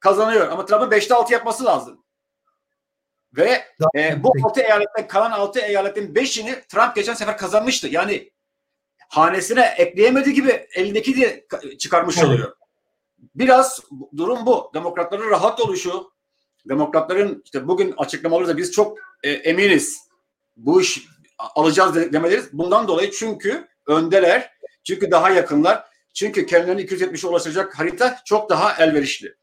kazanıyor. 0.00 0.48
Ama 0.48 0.66
Trump'ın 0.66 0.90
5'te 0.90 1.14
6 1.14 1.32
yapması 1.32 1.64
lazım. 1.64 2.04
Ve 3.36 3.64
e, 3.96 4.22
bu 4.24 4.32
6 4.44 4.60
eyaletten 4.60 5.08
kalan 5.08 5.30
6 5.30 5.60
eyaletin 5.60 6.14
5'ini 6.14 6.66
Trump 6.68 6.94
geçen 6.94 7.14
sefer 7.14 7.38
kazanmıştı. 7.38 7.88
Yani 7.88 8.30
hanesine 9.08 9.74
ekleyemediği 9.76 10.34
gibi 10.34 10.66
elindeki 10.74 11.20
de 11.20 11.46
çıkarmış 11.78 12.22
oluyor. 12.22 12.57
Biraz 13.34 13.80
durum 14.16 14.46
bu. 14.46 14.70
Demokratların 14.74 15.30
rahat 15.30 15.60
oluşu, 15.60 16.10
demokratların 16.68 17.42
işte 17.44 17.68
bugün 17.68 17.94
açıklamaları 17.96 18.48
da 18.48 18.56
biz 18.56 18.72
çok 18.72 18.98
e, 19.22 19.30
eminiz. 19.30 19.98
Bu 20.56 20.80
iş 20.80 21.08
alacağız 21.38 21.94
demeleriz. 21.94 22.48
Bundan 22.52 22.88
dolayı 22.88 23.10
çünkü 23.10 23.68
öndeler, 23.86 24.50
çünkü 24.84 25.10
daha 25.10 25.30
yakınlar, 25.30 25.84
çünkü 26.14 26.46
kendilerini 26.46 26.82
270'e 26.82 27.28
ulaşacak 27.28 27.78
harita 27.78 28.18
çok 28.24 28.50
daha 28.50 28.84
elverişli. 28.84 29.34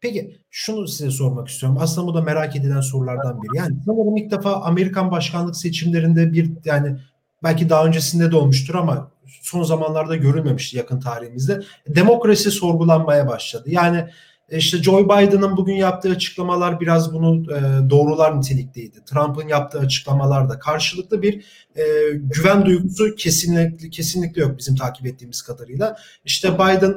Peki 0.00 0.38
şunu 0.50 0.88
size 0.88 1.10
sormak 1.10 1.48
istiyorum. 1.48 1.78
Aslında 1.80 2.06
bu 2.06 2.14
da 2.14 2.22
merak 2.22 2.56
edilen 2.56 2.80
sorulardan 2.80 3.42
biri. 3.42 3.56
Yani 3.56 3.76
sanırım 3.86 4.16
ilk 4.16 4.30
defa 4.30 4.62
Amerikan 4.62 5.10
başkanlık 5.10 5.56
seçimlerinde 5.56 6.32
bir 6.32 6.50
yani 6.64 6.98
belki 7.42 7.68
daha 7.68 7.86
öncesinde 7.86 8.30
de 8.30 8.36
olmuştur 8.36 8.74
ama 8.74 9.10
son 9.42 9.62
zamanlarda 9.62 10.16
görülmemişti 10.16 10.76
yakın 10.76 11.00
tarihimizde. 11.00 11.62
Demokrasi 11.88 12.50
sorgulanmaya 12.50 13.28
başladı. 13.28 13.64
Yani 13.66 14.04
e, 14.48 14.58
işte 14.58 14.82
Joe 14.82 15.04
Biden'ın 15.04 15.56
bugün 15.56 15.74
yaptığı 15.74 16.10
açıklamalar 16.10 16.80
biraz 16.80 17.14
bunu 17.14 17.52
e, 17.52 17.90
doğrular 17.90 18.38
nitelikteydi. 18.38 19.04
Trump'ın 19.04 19.48
yaptığı 19.48 19.78
açıklamalar 19.78 20.48
da 20.48 20.58
karşılıklı 20.58 21.22
bir 21.22 21.44
e, 21.76 21.82
güven 22.12 22.66
duygusu 22.66 23.14
kesinlikle 23.14 23.90
kesinlikle 23.90 24.42
yok 24.42 24.58
bizim 24.58 24.76
takip 24.76 25.06
ettiğimiz 25.06 25.42
kadarıyla. 25.42 25.96
İşte 26.24 26.54
Biden 26.54 26.94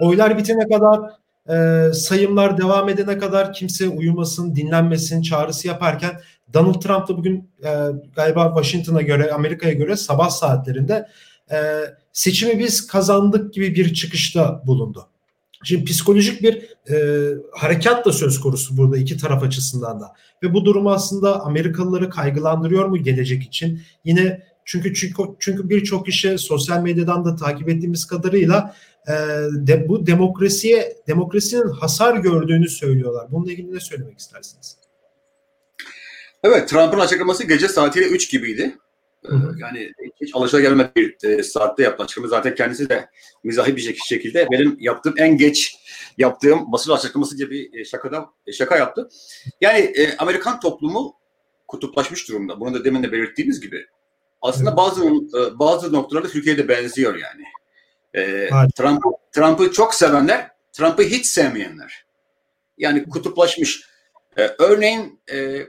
oylar 0.00 0.38
bitene 0.38 0.68
kadar 0.68 1.00
e, 1.48 1.92
sayımlar 1.92 2.58
devam 2.58 2.88
edene 2.88 3.18
kadar 3.18 3.52
kimse 3.52 3.88
uyumasın, 3.88 4.56
dinlenmesin 4.56 5.22
çağrısı 5.22 5.68
yaparken 5.68 6.20
Donald 6.54 6.80
Trump 6.80 7.08
da 7.08 7.16
bugün 7.16 7.50
e, 7.64 7.70
galiba 8.16 8.46
Washington'a 8.46 9.02
göre, 9.02 9.32
Amerika'ya 9.32 9.72
göre 9.72 9.96
sabah 9.96 10.30
saatlerinde 10.30 11.08
e, 11.52 11.56
seçimi 12.12 12.58
biz 12.58 12.86
kazandık 12.86 13.54
gibi 13.54 13.74
bir 13.74 13.94
çıkışta 13.94 14.62
bulundu. 14.66 15.08
Şimdi 15.64 15.84
psikolojik 15.84 16.42
bir 16.42 16.68
e, 16.90 17.28
harekat 17.52 18.06
da 18.06 18.12
söz 18.12 18.40
konusu 18.40 18.76
burada 18.76 18.96
iki 18.96 19.16
taraf 19.16 19.42
açısından 19.42 20.00
da. 20.00 20.12
Ve 20.42 20.54
bu 20.54 20.64
durum 20.64 20.86
aslında 20.86 21.40
Amerikalıları 21.40 22.10
kaygılandırıyor 22.10 22.84
mu 22.84 22.96
gelecek 22.96 23.42
için? 23.42 23.82
Yine 24.04 24.42
çünkü 24.64 24.94
çünkü, 24.94 25.22
çünkü 25.38 25.68
birçok 25.68 26.06
kişi 26.06 26.38
sosyal 26.38 26.82
medyadan 26.82 27.24
da 27.24 27.36
takip 27.36 27.68
ettiğimiz 27.68 28.04
kadarıyla 28.04 28.74
e, 29.08 29.12
de, 29.52 29.88
bu 29.88 30.06
demokrasiye 30.06 30.96
demokrasinin 31.08 31.68
hasar 31.68 32.16
gördüğünü 32.16 32.68
söylüyorlar. 32.68 33.26
Bununla 33.30 33.52
ilgili 33.52 33.74
ne 33.74 33.80
söylemek 33.80 34.18
istersiniz? 34.18 34.76
Evet, 36.44 36.68
Trump'ın 36.68 36.98
açıklaması 37.00 37.44
gece 37.44 37.68
saatiyle 37.68 38.06
3 38.06 38.30
gibiydi. 38.30 38.78
Hı. 39.24 39.54
Yani 39.58 39.92
hiç 40.20 40.30
alışagelmez 40.34 40.86
bir 40.96 41.16
e, 41.24 41.42
saatte 41.42 41.82
yaptı 41.82 42.04
açıklamayı. 42.04 42.30
Zaten 42.30 42.54
kendisi 42.54 42.88
de 42.88 43.08
mizahi 43.44 43.76
bir 43.76 44.00
şekilde 44.04 44.46
benim 44.50 44.76
yaptığım 44.80 45.14
en 45.16 45.36
geç 45.36 45.76
yaptığım 46.18 46.72
basın 46.72 46.92
açıklaması 46.92 47.36
gibi 47.36 47.50
bir 47.72 47.80
e, 47.80 47.84
şakada 47.84 48.26
e, 48.46 48.52
şaka 48.52 48.76
yaptı. 48.76 49.08
Yani 49.60 49.78
e, 49.78 50.16
Amerikan 50.16 50.60
toplumu 50.60 51.14
kutuplaşmış 51.68 52.28
durumda. 52.28 52.60
Bunu 52.60 52.74
da 52.74 52.84
demin 52.84 53.02
de 53.02 53.12
belirttiğimiz 53.12 53.60
gibi. 53.60 53.86
Aslında 54.42 54.76
bazı 54.76 55.10
bazı 55.58 55.92
noktalarda 55.92 56.28
Türkiye'de 56.28 56.68
benziyor 56.68 57.14
yani. 57.14 57.44
E, 58.14 58.48
Trump 58.76 59.02
Trump'ı 59.32 59.72
çok 59.72 59.94
sevenler, 59.94 60.50
Trump'ı 60.72 61.02
hiç 61.02 61.26
sevmeyenler. 61.26 62.06
Yani 62.78 63.08
kutuplaşmış. 63.08 63.84
E, 64.38 64.42
örneğin 64.58 65.20
e, 65.32 65.66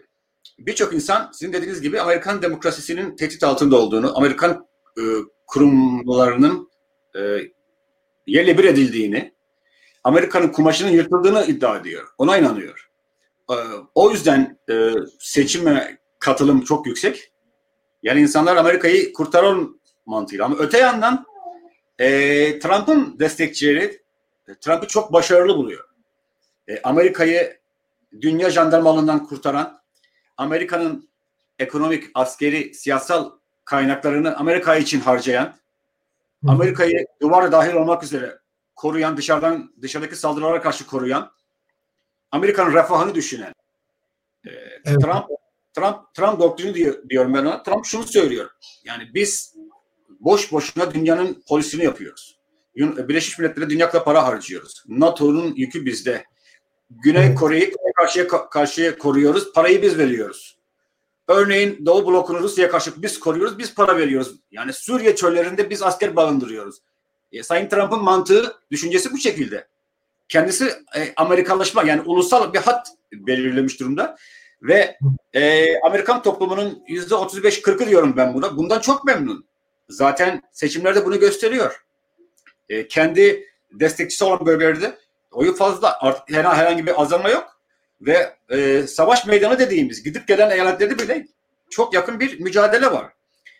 birçok 0.59 0.93
insan 0.93 1.31
sizin 1.33 1.53
dediğiniz 1.53 1.81
gibi 1.81 2.01
Amerikan 2.01 2.41
demokrasisinin 2.41 3.15
tehdit 3.15 3.43
altında 3.43 3.75
olduğunu, 3.75 4.17
Amerikan 4.17 4.67
e, 4.97 5.01
kurumlarının 5.47 6.69
e, 7.15 7.37
yerle 8.27 8.57
bir 8.57 8.63
edildiğini, 8.63 9.33
Amerika'nın 10.03 10.47
kumaşının 10.47 10.91
yırtıldığını 10.91 11.45
iddia 11.45 11.77
ediyor. 11.77 12.07
Ona 12.17 12.37
inanıyor. 12.37 12.89
E, 13.51 13.55
o 13.95 14.11
yüzden 14.11 14.59
e, 14.69 14.91
seçime 15.19 15.97
katılım 16.19 16.61
çok 16.61 16.87
yüksek. 16.87 17.31
Yani 18.03 18.21
insanlar 18.21 18.55
Amerika'yı 18.55 19.13
kurtaralım 19.13 19.79
mantığıyla. 20.05 20.45
Ama 20.45 20.55
öte 20.59 20.77
yandan 20.77 21.25
e, 21.99 22.59
Trump'ın 22.59 23.19
destekçileri 23.19 24.03
Trump'ı 24.61 24.87
çok 24.87 25.13
başarılı 25.13 25.57
buluyor. 25.57 25.89
E, 26.67 26.81
Amerika'yı 26.81 27.57
dünya 28.21 28.49
jandarmalığından 28.49 29.25
kurtaran, 29.25 29.82
Amerika'nın 30.37 31.09
ekonomik, 31.59 32.11
askeri, 32.13 32.73
siyasal 32.73 33.31
kaynaklarını 33.65 34.37
Amerika 34.37 34.75
için 34.75 34.99
harcayan, 34.99 35.55
Amerika'yı 36.47 37.05
duvar 37.21 37.51
dahil 37.51 37.73
olmak 37.73 38.03
üzere 38.03 38.39
koruyan, 38.75 39.17
dışarıdan 39.17 39.73
dışarıdaki 39.81 40.15
saldırılara 40.15 40.61
karşı 40.61 40.87
koruyan, 40.87 41.31
Amerika'nın 42.31 42.73
refahını 42.73 43.15
düşünen, 43.15 43.53
e, 44.45 44.49
evet. 44.85 45.01
Trump 45.01 45.25
Trump 45.73 46.13
Trump 46.13 46.39
doktrini 46.39 46.73
diyor, 46.73 47.09
diyorum 47.09 47.33
ben 47.33 47.45
ona. 47.45 47.63
Trump 47.63 47.85
şunu 47.85 48.03
söylüyor. 48.03 48.49
Yani 48.85 49.09
biz 49.13 49.55
boş 50.19 50.51
boşuna 50.51 50.93
dünyanın 50.93 51.43
polisini 51.47 51.83
yapıyoruz. 51.83 52.39
Birleşmiş 52.75 53.39
Milletler'e 53.39 53.69
dünyakla 53.69 54.03
para 54.03 54.25
harcıyoruz. 54.25 54.83
NATO'nun 54.87 55.53
yükü 55.55 55.85
bizde. 55.85 56.25
Güney 57.01 57.35
Kore'yi 57.35 57.73
karşıya 57.95 58.27
karşıya 58.27 58.97
koruyoruz. 58.97 59.53
Parayı 59.53 59.81
biz 59.81 59.97
veriyoruz. 59.97 60.57
Örneğin 61.27 61.85
Doğu 61.85 62.07
blokunu 62.07 62.39
Rusya'ya 62.39 62.71
karşı 62.71 62.91
biz 62.97 63.19
koruyoruz. 63.19 63.57
Biz 63.57 63.75
para 63.75 63.97
veriyoruz. 63.97 64.35
Yani 64.51 64.73
Suriye 64.73 65.15
çöllerinde 65.15 65.69
biz 65.69 65.83
asker 65.83 66.15
barındırıyoruz. 66.15 66.81
E, 67.31 67.43
Sayın 67.43 67.69
Trump'ın 67.69 68.03
mantığı, 68.03 68.55
düşüncesi 68.71 69.11
bu 69.11 69.17
şekilde. 69.17 69.67
Kendisi 70.29 70.65
e, 70.95 71.13
Amerikalaşma 71.15 71.83
yani 71.83 72.01
ulusal 72.01 72.53
bir 72.53 72.59
hat 72.59 72.87
belirlemiş 73.13 73.79
durumda 73.79 74.17
ve 74.61 74.97
e, 75.33 75.79
Amerikan 75.79 76.21
toplumunun 76.21 76.83
yüzde 76.87 77.15
35-40'ı 77.15 77.87
diyorum 77.87 78.13
ben 78.17 78.33
buna. 78.33 78.57
Bundan 78.57 78.79
çok 78.79 79.05
memnun. 79.05 79.45
Zaten 79.89 80.41
seçimlerde 80.51 81.05
bunu 81.05 81.19
gösteriyor. 81.19 81.85
E, 82.69 82.87
kendi 82.87 83.47
destekçisi 83.71 84.23
olan 84.23 84.45
bölgelerde 84.45 84.97
oyu 85.33 85.55
fazla. 85.55 85.97
Artık 86.01 86.35
herhangi 86.35 86.85
bir 86.85 87.01
azalma 87.01 87.29
yok. 87.29 87.59
Ve 88.01 88.35
e, 88.49 88.87
savaş 88.87 89.25
meydanı 89.25 89.59
dediğimiz 89.59 90.03
gidip 90.03 90.27
gelen 90.27 90.49
eyaletlerde 90.49 90.99
bile 90.99 91.27
çok 91.69 91.93
yakın 91.93 92.19
bir 92.19 92.39
mücadele 92.39 92.91
var. 92.91 93.05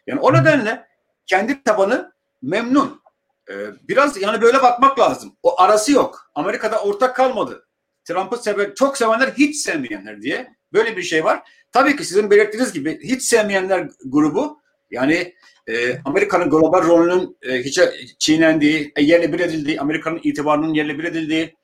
Yani 0.07 0.19
o 0.19 0.33
nedenle 0.33 0.87
kendi 1.25 1.63
tabanı 1.63 2.13
memnun. 2.41 3.03
Ee, 3.49 3.53
biraz 3.89 4.21
yani 4.21 4.41
böyle 4.41 4.61
bakmak 4.61 4.99
lazım. 4.99 5.35
O 5.43 5.61
arası 5.61 5.91
yok. 5.91 6.31
Amerika'da 6.35 6.81
ortak 6.81 7.15
kalmadı. 7.15 7.65
Trump'ı 8.05 8.37
seven, 8.37 8.73
çok 8.75 8.97
sevenler 8.97 9.27
hiç 9.37 9.55
sevmeyenler 9.55 10.21
diye 10.21 10.53
böyle 10.73 10.97
bir 10.97 11.03
şey 11.03 11.23
var. 11.23 11.41
Tabii 11.71 11.95
ki 11.95 12.05
sizin 12.05 12.31
belirttiğiniz 12.31 12.73
gibi 12.73 12.99
hiç 13.03 13.23
sevmeyenler 13.23 13.89
grubu 14.05 14.61
yani 14.91 15.33
e, 15.67 15.99
Amerika'nın 16.05 16.49
global 16.49 16.87
rolünün 16.87 17.37
e, 17.41 17.63
hiç 17.63 17.79
çiğnendiği, 18.19 18.91
e, 18.95 19.03
yerle 19.03 19.33
bir 19.33 19.39
edildiği, 19.39 19.81
Amerika'nın 19.81 20.19
itibarının 20.23 20.73
yerle 20.73 20.99
bir 20.99 21.03
edildiği, 21.03 21.55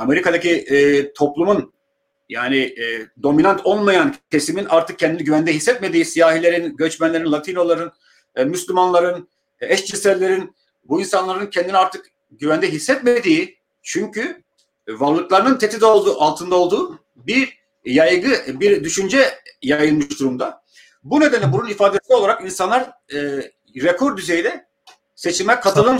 Amerika'daki 0.00 0.50
e, 0.50 1.12
toplumun 1.12 1.72
yani 2.28 2.58
e, 2.58 3.06
dominant 3.22 3.66
olmayan 3.66 4.14
kesimin 4.30 4.64
artık 4.64 4.98
kendini 4.98 5.24
güvende 5.24 5.52
hissetmediği 5.52 6.04
siyahilerin, 6.04 6.76
göçmenlerin, 6.76 7.32
Latinoların, 7.32 7.92
e, 8.36 8.44
Müslümanların, 8.44 9.28
e, 9.60 9.72
eşcinsellerin 9.72 10.54
bu 10.84 11.00
insanların 11.00 11.46
kendini 11.46 11.76
artık 11.76 12.06
güvende 12.30 12.72
hissetmediği 12.72 13.58
çünkü 13.82 14.42
varlıklarının 14.88 15.58
tehdit 15.58 15.82
olduğu, 15.82 16.20
altında 16.20 16.56
olduğu 16.56 16.98
bir 17.16 17.58
yaygı, 17.84 18.60
bir 18.60 18.84
düşünce 18.84 19.38
yayılmış 19.62 20.20
durumda. 20.20 20.62
Bu 21.04 21.20
nedenle 21.20 21.52
bunun 21.52 21.68
ifadesi 21.68 22.14
olarak 22.14 22.44
insanlar 22.44 22.90
e, 23.14 23.18
rekor 23.82 24.16
düzeyde 24.16 24.66
seçime 25.14 25.60
katılım 25.60 25.98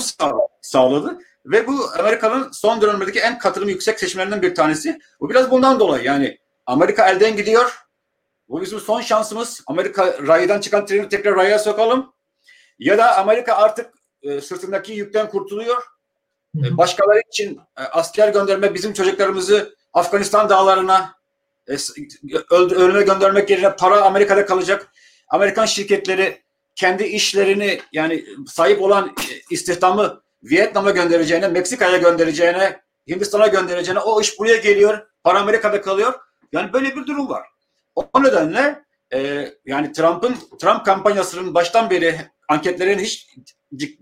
sağladı. 0.61 1.19
Ve 1.47 1.67
bu 1.67 1.91
Amerika'nın 1.99 2.51
son 2.53 2.81
dönemlerdeki 2.81 3.21
en 3.21 3.39
katılım 3.39 3.69
yüksek 3.69 4.01
seçimlerinden 4.01 4.43
bir 4.43 4.55
tanesi. 4.55 4.99
Bu 5.21 5.31
biraz 5.31 5.51
bundan 5.51 5.81
dolayı 5.81 6.05
yani 6.05 6.39
Amerika 6.67 7.09
elden 7.09 7.37
gidiyor. 7.37 7.79
Bu 8.49 8.61
bizim 8.61 8.81
son 8.81 9.01
şansımız. 9.01 9.63
Amerika 9.67 10.19
raydan 10.27 10.61
çıkan 10.61 10.87
treni 10.87 11.09
tekrar 11.09 11.37
raya 11.37 11.59
sokalım. 11.59 12.13
Ya 12.79 12.99
da 12.99 13.17
Amerika 13.17 13.55
artık 13.55 13.91
e, 14.23 14.41
sırtındaki 14.41 14.93
yükten 14.93 15.29
kurtuluyor. 15.29 15.83
E, 16.57 16.77
başkaları 16.77 17.21
için 17.33 17.61
e, 17.79 17.83
asker 17.83 18.29
gönderme 18.29 18.75
bizim 18.75 18.93
çocuklarımızı 18.93 19.75
Afganistan 19.93 20.49
dağlarına 20.49 21.15
e, 21.69 21.77
ölüme 22.51 23.03
göndermek 23.03 23.51
yerine 23.51 23.77
para 23.77 24.03
Amerika'da 24.03 24.47
kalacak. 24.47 24.93
Amerikan 25.29 25.67
şirketleri 25.67 26.43
kendi 26.75 27.05
işlerini 27.05 27.81
yani 27.93 28.25
sahip 28.49 28.83
olan 28.83 29.09
e, 29.09 29.41
istihdamı 29.51 30.23
Vietnam'a 30.43 30.91
göndereceğine, 30.91 31.49
Meksika'ya 31.49 31.97
göndereceğine, 31.99 32.81
Hindistan'a 33.09 33.47
göndereceğine 33.47 34.01
o 34.01 34.21
iş 34.21 34.39
buraya 34.39 34.57
geliyor. 34.57 35.07
Para 35.25 35.41
Amerika'da 35.41 35.81
kalıyor. 35.81 36.15
Yani 36.53 36.73
böyle 36.73 36.97
bir 36.97 37.07
durum 37.07 37.29
var. 37.29 37.47
O 37.95 38.23
nedenle 38.23 38.85
e, 39.13 39.49
yani 39.67 39.93
Trump'ın 39.93 40.37
Trump 40.61 40.85
kampanyasının 40.85 41.55
baştan 41.55 41.91
beri 41.91 42.17
anketlerin 42.49 42.99
hiç 42.99 43.37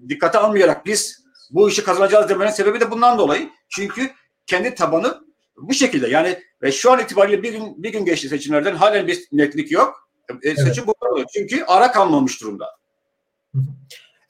dikkate 0.08 0.38
almayarak 0.38 0.86
biz 0.86 1.24
bu 1.50 1.68
işi 1.68 1.84
kazanacağız 1.84 2.28
demenin 2.28 2.50
sebebi 2.50 2.80
de 2.80 2.90
bundan 2.90 3.18
dolayı. 3.18 3.48
Çünkü 3.68 4.10
kendi 4.46 4.74
tabanı 4.74 5.20
bu 5.56 5.74
şekilde. 5.74 6.08
Yani 6.08 6.42
ve 6.62 6.72
şu 6.72 6.92
an 6.92 7.00
itibariyle 7.00 7.42
bir 7.42 7.52
gün 7.52 7.82
bir 7.82 7.92
gün 7.92 8.04
geçti 8.04 8.28
seçimlerden 8.28 8.74
halen 8.74 9.06
bir 9.06 9.28
netlik 9.32 9.70
yok. 9.72 10.10
E, 10.30 10.34
evet. 10.42 10.58
Seçim 10.58 10.86
bu 10.86 10.94
oluyor. 11.00 11.26
Çünkü 11.34 11.64
ara 11.64 11.92
kalmamış 11.92 12.40
durumda. 12.40 12.78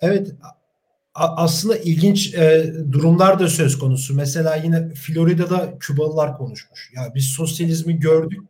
Evet 0.01 0.29
aslında 1.19 1.77
ilginç 1.77 2.35
e, 2.35 2.73
durumlar 2.93 3.39
da 3.39 3.49
söz 3.49 3.79
konusu. 3.79 4.15
Mesela 4.15 4.57
yine 4.57 4.89
Florida'da 4.95 5.79
Kübalılar 5.79 6.37
konuşmuş. 6.37 6.93
Ya 6.97 7.13
biz 7.15 7.25
sosyalizmi 7.25 7.99
gördük. 8.01 8.41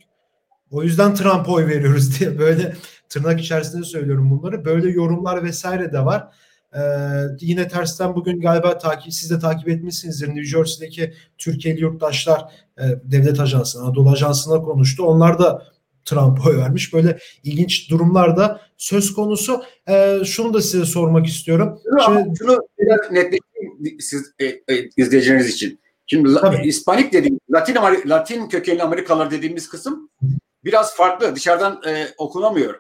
O 0.70 0.82
yüzden 0.82 1.14
Trump'a 1.14 1.52
oy 1.52 1.66
veriyoruz 1.66 2.20
diye 2.20 2.38
böyle 2.38 2.76
tırnak 3.08 3.40
içerisinde 3.40 3.84
söylüyorum 3.84 4.30
bunları. 4.30 4.64
Böyle 4.64 4.90
yorumlar 4.90 5.44
vesaire 5.44 5.92
de 5.92 6.04
var. 6.04 6.28
Ee, 6.74 6.80
yine 7.40 7.68
tersten 7.68 8.14
bugün 8.14 8.40
galiba 8.40 8.78
takip 8.78 9.12
siz 9.12 9.30
de 9.30 9.38
takip 9.38 9.68
etmişsinizdir. 9.68 10.28
New 10.28 10.44
Jersey'deki 10.44 11.14
Türkiye'li 11.38 11.80
yurttaşlar 11.80 12.52
e, 12.78 12.84
devlet 13.04 13.40
ajansına, 13.40 13.82
Anadolu 13.82 14.10
Ajansı'na 14.10 14.62
konuştu. 14.62 15.04
Onlar 15.04 15.38
da 15.38 15.62
Trump'a 16.08 16.48
oy 16.48 16.56
vermiş. 16.58 16.94
Böyle 16.94 17.18
ilginç 17.44 17.90
durumlar 17.90 18.36
da 18.36 18.60
söz 18.76 19.14
konusu. 19.14 19.62
Ee, 19.88 20.18
şunu 20.24 20.54
da 20.54 20.62
size 20.62 20.84
sormak 20.84 21.26
istiyorum. 21.26 21.80
Şimdi, 22.04 22.38
şunu 22.38 22.68
biraz 22.78 23.10
netleştireyim 23.10 24.00
siz 24.00 24.32
e, 24.38 24.44
e, 24.44 24.88
izleyicileriniz 24.96 25.48
için. 25.48 25.80
Şimdi 26.06 26.34
Tabii. 26.34 26.68
İspanik 26.68 27.12
dediğimiz, 27.12 27.40
Latin, 27.50 27.74
Latin 28.06 28.48
kökenli 28.48 28.82
Amerikalılar 28.82 29.30
dediğimiz 29.30 29.68
kısım 29.68 30.10
biraz 30.64 30.96
farklı. 30.96 31.36
Dışarıdan 31.36 31.82
e, 31.86 32.08
okunamıyor. 32.18 32.74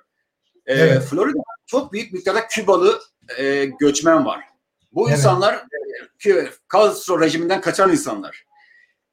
E, 0.66 0.74
evet. 0.74 1.02
Florida 1.02 1.38
çok 1.66 1.92
büyük 1.92 2.12
miktarda 2.12 2.46
Kübalı 2.46 3.00
e, 3.38 3.64
göçmen 3.64 4.26
var. 4.26 4.40
Bu 4.92 5.08
evet. 5.08 5.18
insanlar 5.18 5.54
e, 6.26 6.48
Castro 6.72 7.20
rejiminden 7.20 7.60
kaçan 7.60 7.90
insanlar. 7.90 8.47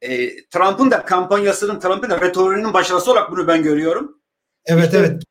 E, 0.01 0.45
Trump'ın 0.45 0.91
da 0.91 1.05
kampanyasının, 1.05 1.79
Trump'ın 1.79 2.09
da 2.09 2.21
retoriğinin 2.21 2.73
başarısı 2.73 3.11
olarak 3.11 3.31
bunu 3.31 3.47
ben 3.47 3.63
görüyorum. 3.63 4.21
Evet 4.65 4.85
işte, 4.85 4.97
evet. 4.97 5.23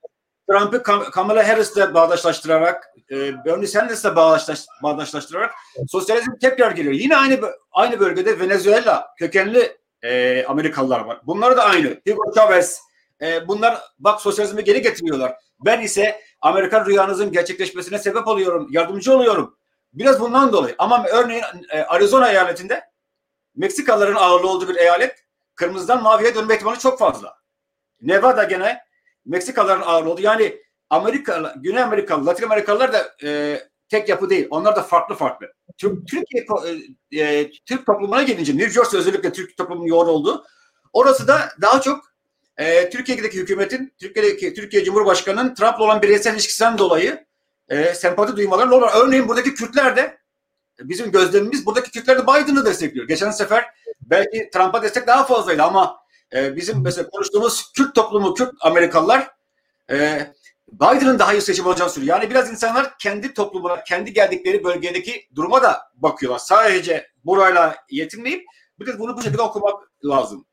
Trump'ı 0.50 0.82
Kamala 1.10 1.48
Harris'le 1.48 1.94
bağdaşlaştırarak, 1.94 2.90
e, 3.10 3.44
Bernie 3.44 3.66
Sanders'le 3.66 4.16
bağdaşlaş, 4.16 4.66
bağdaşlaştırarak 4.82 5.54
sosyalizm 5.88 6.30
tekrar 6.40 6.70
geliyor. 6.70 6.94
Yine 6.94 7.16
aynı 7.16 7.40
aynı 7.72 8.00
bölgede 8.00 8.40
Venezuela 8.40 9.14
kökenli 9.18 9.76
e, 10.02 10.44
Amerikalılar 10.44 11.00
var. 11.00 11.20
Bunlar 11.26 11.56
da 11.56 11.64
aynı. 11.64 12.00
Hugo 12.08 12.32
Chavez. 12.34 12.80
E, 13.22 13.48
bunlar 13.48 13.80
bak 13.98 14.20
sosyalizmi 14.20 14.64
geri 14.64 14.82
getiriyorlar. 14.82 15.34
Ben 15.60 15.80
ise 15.80 16.20
Amerikan 16.40 16.86
rüyanızın 16.86 17.32
gerçekleşmesine 17.32 17.98
sebep 17.98 18.28
oluyorum, 18.28 18.68
yardımcı 18.70 19.16
oluyorum. 19.16 19.56
Biraz 19.92 20.20
bundan 20.20 20.52
dolayı. 20.52 20.74
Ama 20.78 21.06
örneğin 21.06 21.44
e, 21.70 21.82
Arizona 21.82 22.30
eyaletinde 22.30 22.82
Meksikalıların 23.56 24.14
ağırlığı 24.14 24.48
olduğu 24.48 24.68
bir 24.68 24.76
eyalet 24.76 25.24
kırmızıdan 25.54 26.02
maviye 26.02 26.34
dönme 26.34 26.54
ihtimali 26.54 26.78
çok 26.78 26.98
fazla. 26.98 27.36
Nevada 28.00 28.44
gene 28.44 28.78
Meksikalıların 29.26 29.86
ağırlığı 29.86 30.10
oldu. 30.10 30.20
Yani 30.20 30.62
Amerika, 30.90 31.54
Güney 31.56 31.82
Amerikalı, 31.82 32.26
Latin 32.26 32.44
Amerikalılar 32.44 32.92
da 32.92 33.14
e, 33.22 33.60
tek 33.88 34.08
yapı 34.08 34.30
değil. 34.30 34.46
Onlar 34.50 34.76
da 34.76 34.82
farklı 34.82 35.14
farklı. 35.14 35.52
Türkiye 35.78 36.46
e, 37.12 37.20
e, 37.20 37.50
Türk 37.50 37.86
toplumuna 37.86 38.22
gelince 38.22 38.56
New 38.56 38.70
Jersey 38.70 39.00
özellikle 39.00 39.32
Türk 39.32 39.56
toplumunun 39.56 39.86
yoğun 39.86 40.08
olduğu 40.08 40.44
orası 40.92 41.28
da 41.28 41.48
daha 41.60 41.80
çok 41.80 42.04
e, 42.56 42.90
Türkiye'deki 42.90 43.38
hükümetin, 43.38 43.94
Türkiye'deki 44.00 44.54
Türkiye 44.54 44.84
Cumhurbaşkanı'nın 44.84 45.54
Trump'la 45.54 45.84
olan 45.84 46.02
bireysel 46.02 46.34
ilişkisinden 46.34 46.78
dolayı 46.78 47.26
e, 47.68 47.94
sempati 47.94 48.36
duymaları 48.36 48.70
normal. 48.70 48.88
Örneğin 48.94 49.28
buradaki 49.28 49.54
Kürtler 49.54 49.96
de 49.96 50.18
bizim 50.80 51.12
gözlemimiz 51.12 51.66
buradaki 51.66 51.90
Kürtler 51.90 52.18
de 52.18 52.22
Biden'ı 52.22 52.64
destekliyor. 52.64 53.08
Geçen 53.08 53.30
sefer 53.30 53.64
belki 54.00 54.50
Trump'a 54.52 54.82
destek 54.82 55.06
daha 55.06 55.24
fazlaydı 55.24 55.62
ama 55.62 55.96
e, 56.34 56.56
bizim 56.56 56.82
mesela 56.82 57.10
konuştuğumuz 57.10 57.72
Kürt 57.72 57.94
toplumu, 57.94 58.34
Kürt 58.34 58.52
Amerikalılar 58.60 59.30
e, 59.90 60.26
Biden'ın 60.72 61.18
daha 61.18 61.34
iyi 61.34 61.42
seçim 61.42 61.66
olacağını 61.66 61.90
söylüyor. 61.90 62.16
Yani 62.20 62.30
biraz 62.30 62.50
insanlar 62.50 62.98
kendi 62.98 63.34
toplumuna, 63.34 63.84
kendi 63.84 64.12
geldikleri 64.12 64.64
bölgedeki 64.64 65.28
duruma 65.34 65.62
da 65.62 65.82
bakıyorlar. 65.94 66.38
Sadece 66.38 67.06
burayla 67.24 67.76
yetinmeyip 67.90 68.44
bir 68.80 68.86
de 68.86 68.98
bunu 68.98 69.16
bu 69.16 69.22
şekilde 69.22 69.42
okumak 69.42 69.90
lazım 70.04 70.46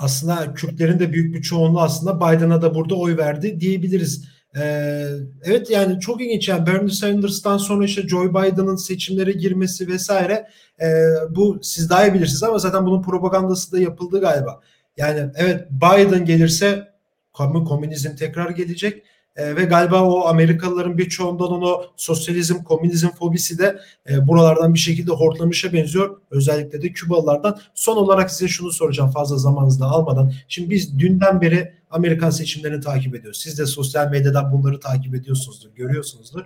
aslında 0.00 0.54
Kürtlerin 0.54 0.98
de 0.98 1.12
büyük 1.12 1.34
bir 1.34 1.42
çoğunluğu 1.42 1.80
aslında 1.80 2.16
Biden'a 2.16 2.62
da 2.62 2.74
burada 2.74 2.94
oy 2.94 3.16
verdi 3.16 3.60
diyebiliriz. 3.60 4.28
Ee, 4.56 5.06
evet 5.44 5.70
yani 5.70 6.00
çok 6.00 6.20
ilginç 6.20 6.48
yani 6.48 6.66
Bernie 6.66 6.90
Sanders'tan 6.90 7.58
sonra 7.58 7.84
işte 7.84 8.08
Joe 8.08 8.30
Biden'ın 8.30 8.76
seçimlere 8.76 9.32
girmesi 9.32 9.88
vesaire 9.88 10.48
e, 10.80 10.86
bu 11.30 11.58
siz 11.62 11.90
daha 11.90 12.06
iyi 12.06 12.14
bilirsiniz 12.14 12.42
ama 12.42 12.58
zaten 12.58 12.86
bunun 12.86 13.02
propagandası 13.02 13.72
da 13.72 13.80
yapıldı 13.80 14.20
galiba. 14.20 14.60
Yani 14.96 15.30
evet 15.36 15.70
Biden 15.70 16.24
gelirse 16.24 16.90
komünizm 17.32 18.16
tekrar 18.16 18.50
gelecek 18.50 19.02
e, 19.36 19.56
ve 19.56 19.64
galiba 19.64 20.02
o 20.02 20.26
Amerikalıların 20.26 20.98
birçoğundan 20.98 21.52
onu 21.52 21.84
sosyalizm, 21.96 22.62
komünizm 22.62 23.08
fobisi 23.08 23.58
de 23.58 23.80
e, 24.10 24.28
buralardan 24.28 24.74
bir 24.74 24.78
şekilde 24.78 25.12
hortlamışa 25.12 25.72
benziyor. 25.72 26.20
Özellikle 26.30 26.82
de 26.82 26.92
Kübalılardan. 26.92 27.58
Son 27.74 27.96
olarak 27.96 28.30
size 28.30 28.48
şunu 28.48 28.72
soracağım 28.72 29.10
fazla 29.10 29.36
zamanınızda 29.36 29.86
almadan. 29.86 30.32
Şimdi 30.48 30.70
biz 30.70 30.98
dünden 30.98 31.40
beri 31.40 31.79
Amerikan 31.90 32.30
seçimlerini 32.30 32.80
takip 32.80 33.14
ediyoruz. 33.14 33.40
Siz 33.40 33.58
de 33.58 33.66
sosyal 33.66 34.10
medyadan 34.10 34.52
bunları 34.52 34.80
takip 34.80 35.14
ediyorsunuzdur, 35.14 35.74
görüyorsunuzdur. 35.74 36.44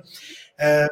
E, 0.63 0.87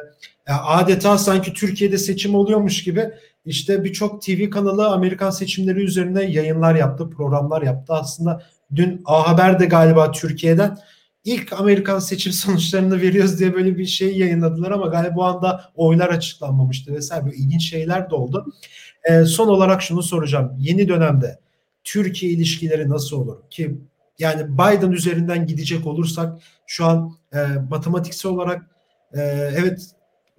adeta 0.47 1.17
sanki 1.17 1.53
Türkiye'de 1.53 1.97
seçim 1.97 2.35
oluyormuş 2.35 2.83
gibi 2.83 3.11
işte 3.45 3.83
birçok 3.83 4.21
TV 4.21 4.49
kanalı 4.49 4.87
Amerikan 4.87 5.29
seçimleri 5.29 5.83
üzerine 5.83 6.23
yayınlar 6.23 6.75
yaptı, 6.75 7.09
programlar 7.09 7.61
yaptı. 7.61 7.93
Aslında 7.93 8.43
dün 8.75 9.01
A 9.05 9.29
Haber'de 9.29 9.65
galiba 9.65 10.11
Türkiye'den 10.11 10.77
ilk 11.23 11.53
Amerikan 11.53 11.99
seçim 11.99 12.33
sonuçlarını 12.33 13.01
veriyoruz 13.01 13.39
diye 13.39 13.53
böyle 13.53 13.77
bir 13.77 13.85
şey 13.85 14.17
yayınladılar 14.17 14.71
ama 14.71 14.87
galiba 14.87 15.15
bu 15.15 15.23
anda 15.23 15.71
oylar 15.75 16.09
açıklanmamıştı 16.09 16.93
vesaire 16.93 17.25
böyle 17.25 17.35
ilginç 17.35 17.69
şeyler 17.69 18.09
de 18.09 18.15
oldu. 18.15 18.45
E, 19.03 19.25
son 19.25 19.47
olarak 19.47 19.81
şunu 19.81 20.03
soracağım. 20.03 20.51
Yeni 20.59 20.87
dönemde 20.87 21.39
Türkiye 21.83 22.31
ilişkileri 22.31 22.89
nasıl 22.89 23.17
olur? 23.17 23.37
Ki 23.49 23.77
yani 24.19 24.53
Biden 24.53 24.91
üzerinden 24.91 25.47
gidecek 25.47 25.87
olursak 25.87 26.41
şu 26.67 26.85
an 26.85 27.17
e, 27.33 27.37
matematiksel 27.69 28.31
olarak 28.31 28.61
e, 29.13 29.21
evet 29.57 29.81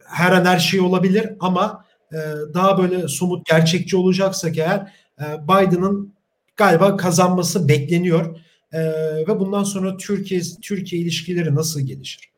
her 0.04 0.32
an 0.32 0.44
her 0.44 0.58
şey 0.58 0.80
olabilir 0.80 1.32
ama 1.40 1.84
e, 2.12 2.18
daha 2.54 2.78
böyle 2.78 3.08
somut 3.08 3.46
gerçekçi 3.46 3.96
olacaksak 3.96 4.58
eğer 4.58 4.92
e, 5.20 5.24
Biden'ın 5.48 6.14
galiba 6.56 6.96
kazanması 6.96 7.68
bekleniyor. 7.68 8.36
E, 8.72 8.80
ve 9.28 9.40
bundan 9.40 9.62
sonra 9.62 9.96
Türkiye 9.96 10.40
Türkiye 10.62 11.02
ilişkileri 11.02 11.54
nasıl 11.54 11.80
gelişir? 11.80 12.32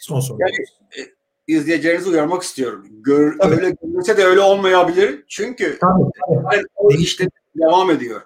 Son 0.00 0.20
soru. 0.20 0.38
Yani 0.40 0.52
e, 0.98 1.10
izleyicilerinizi 1.46 2.10
uyarmak 2.10 2.42
istiyorum. 2.42 2.86
Gör, 2.90 3.36
öyle 3.40 3.74
görünse 3.82 4.16
de 4.16 4.24
öyle 4.24 4.40
olmayabilir. 4.40 5.24
Çünkü 5.28 5.78
tabii, 5.80 6.02
tabii. 6.50 6.64
o 6.76 6.92
işte 6.92 7.28
devam 7.56 7.90
ediyor. 7.90 8.20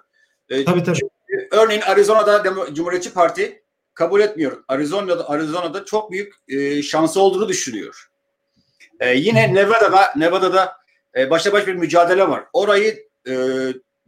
E, 0.49 0.65
tabii 0.65 0.83
tabii. 0.83 0.97
Çünkü, 0.97 1.18
örneğin 1.51 1.81
Arizona'da 1.81 2.43
Demo, 2.43 2.73
Cumhuriyetçi 2.73 3.13
Parti 3.13 3.63
kabul 3.93 4.21
etmiyor. 4.21 4.63
Arizona'da 4.67 5.29
Arizona'da 5.29 5.85
çok 5.85 6.11
büyük 6.11 6.33
e, 6.47 6.83
şansı 6.83 7.21
olduğunu 7.21 7.47
düşünüyor. 7.47 8.09
E, 8.99 9.13
yine 9.15 9.53
Nevada'da 9.53 10.13
Nevada'da 10.15 10.77
e, 11.17 11.29
başta 11.29 11.53
baş 11.53 11.67
bir 11.67 11.73
mücadele 11.75 12.29
var. 12.29 12.43
Orayı 12.53 13.07
e, 13.27 13.33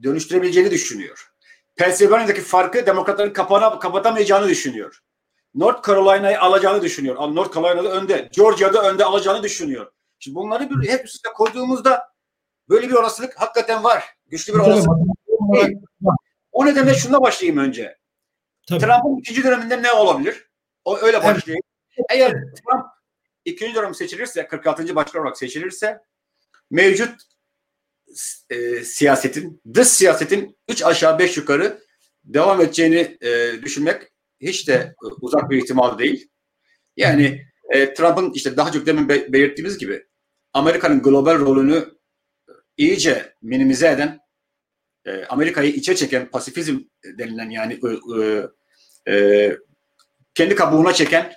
dönüştürebileceğini 0.04 0.72
düşünüyor. 0.72 1.32
Pennsylvania'daki 1.76 2.42
farkı 2.42 2.86
demokratların 2.86 3.34
kapana, 3.34 3.80
kapatamayacağını 3.80 4.50
düşünüyor. 4.50 5.00
North 5.56 5.88
Carolina'yı 5.88 6.42
alacağını 6.42 6.82
düşünüyor. 6.82 7.16
North 7.16 7.56
Carolina'da 7.56 7.92
önde. 7.92 8.30
Georgia'da 8.32 8.90
önde 8.90 9.06
alacağını 9.06 9.44
düşünüyor. 9.44 9.92
Şimdi 10.20 10.36
bunları 10.36 10.70
bir 10.70 10.90
hep 10.90 11.06
üstüne 11.06 11.34
koyduğumuzda 11.34 12.12
böyle 12.70 12.90
bir 12.90 12.94
olasılık 12.94 13.42
hakikaten 13.42 13.84
var. 13.84 14.04
Güçlü 14.28 14.54
bir 14.54 14.60
olasılık. 14.60 14.98
O 16.52 16.66
nedenle 16.66 16.94
şuna 16.94 17.22
başlayayım 17.22 17.60
önce. 17.60 17.98
Trump'ın 18.68 19.20
ikinci 19.20 19.44
döneminde 19.44 19.84
ne 19.84 19.92
olabilir? 19.92 20.50
O 20.86 20.98
öyle 20.98 21.24
başlayayım. 21.24 21.64
Eğer 22.10 22.32
Trump 22.32 22.86
ikinci 23.46 23.76
dönem 23.76 23.96
seçilirse, 23.96 24.48
46. 24.48 24.96
başkan 24.96 25.22
olarak 25.22 25.38
seçilirse 25.38 26.00
mevcut 26.72 27.22
e, 28.50 28.84
siyasetin, 28.84 29.62
dış 29.74 29.88
siyasetin 29.88 30.58
üç 30.70 30.84
aşağı 30.84 31.20
beş 31.20 31.38
yukarı 31.38 31.82
devam 32.24 32.62
edeceğini 32.62 33.18
e, 33.22 33.62
düşünmek 33.64 34.12
hiç 34.42 34.68
de 34.68 34.96
uzak 35.22 35.50
bir 35.50 35.58
ihtimal 35.58 36.00
değil. 36.00 36.30
Yani 36.98 37.46
e, 37.70 37.94
Trump'ın 37.94 38.32
işte 38.34 38.58
daha 38.58 38.72
çok 38.72 38.86
demin 38.86 39.10
be, 39.10 39.34
belirttiğimiz 39.34 39.78
gibi 39.78 40.06
Amerika'nın 40.54 41.02
global 41.02 41.40
rolünü 41.40 41.86
iyice 42.78 43.36
minimize 43.42 43.92
eden, 43.92 44.20
e, 45.06 45.26
Amerika'yı 45.26 45.72
içe 45.72 45.96
çeken 45.96 46.30
pasifizm 46.30 46.80
denilen 47.18 47.50
yani 47.50 47.80
e, 48.18 49.14
e, 49.14 49.58
kendi 50.36 50.56
kabuğuna 50.56 50.94
çeken 50.94 51.34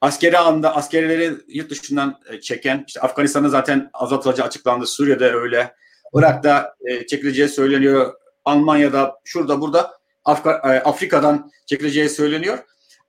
askeri 0.00 0.38
anda 0.38 0.76
askerleri 0.76 1.34
yurt 1.48 1.70
dışından 1.70 2.20
e, 2.30 2.40
çeken, 2.40 2.84
işte 2.86 3.00
Afganistan'da 3.00 3.48
zaten 3.48 3.90
azatılacağı 3.92 4.46
açıklandı, 4.46 4.86
Suriye'de 4.86 5.32
öyle, 5.32 5.74
Irak'ta 6.14 6.74
e, 6.84 7.06
çekileceği 7.06 7.48
söyleniyor, 7.48 8.14
Almanya'da, 8.44 9.20
şurada, 9.24 9.60
burada, 9.60 9.98
Afka, 10.24 10.50
e, 10.52 10.80
Afrika'dan 10.80 11.50
çekileceği 11.66 12.08
söyleniyor. 12.08 12.58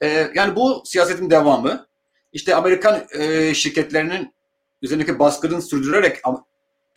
E, 0.01 0.31
yani 0.35 0.55
bu 0.55 0.83
siyasetin 0.85 1.29
devamı, 1.29 1.87
işte 2.33 2.55
Amerikan 2.55 3.07
e, 3.11 3.53
şirketlerinin 3.53 4.33
üzerindeki 4.81 5.19
baskının 5.19 5.59
sürdürerek 5.59 6.17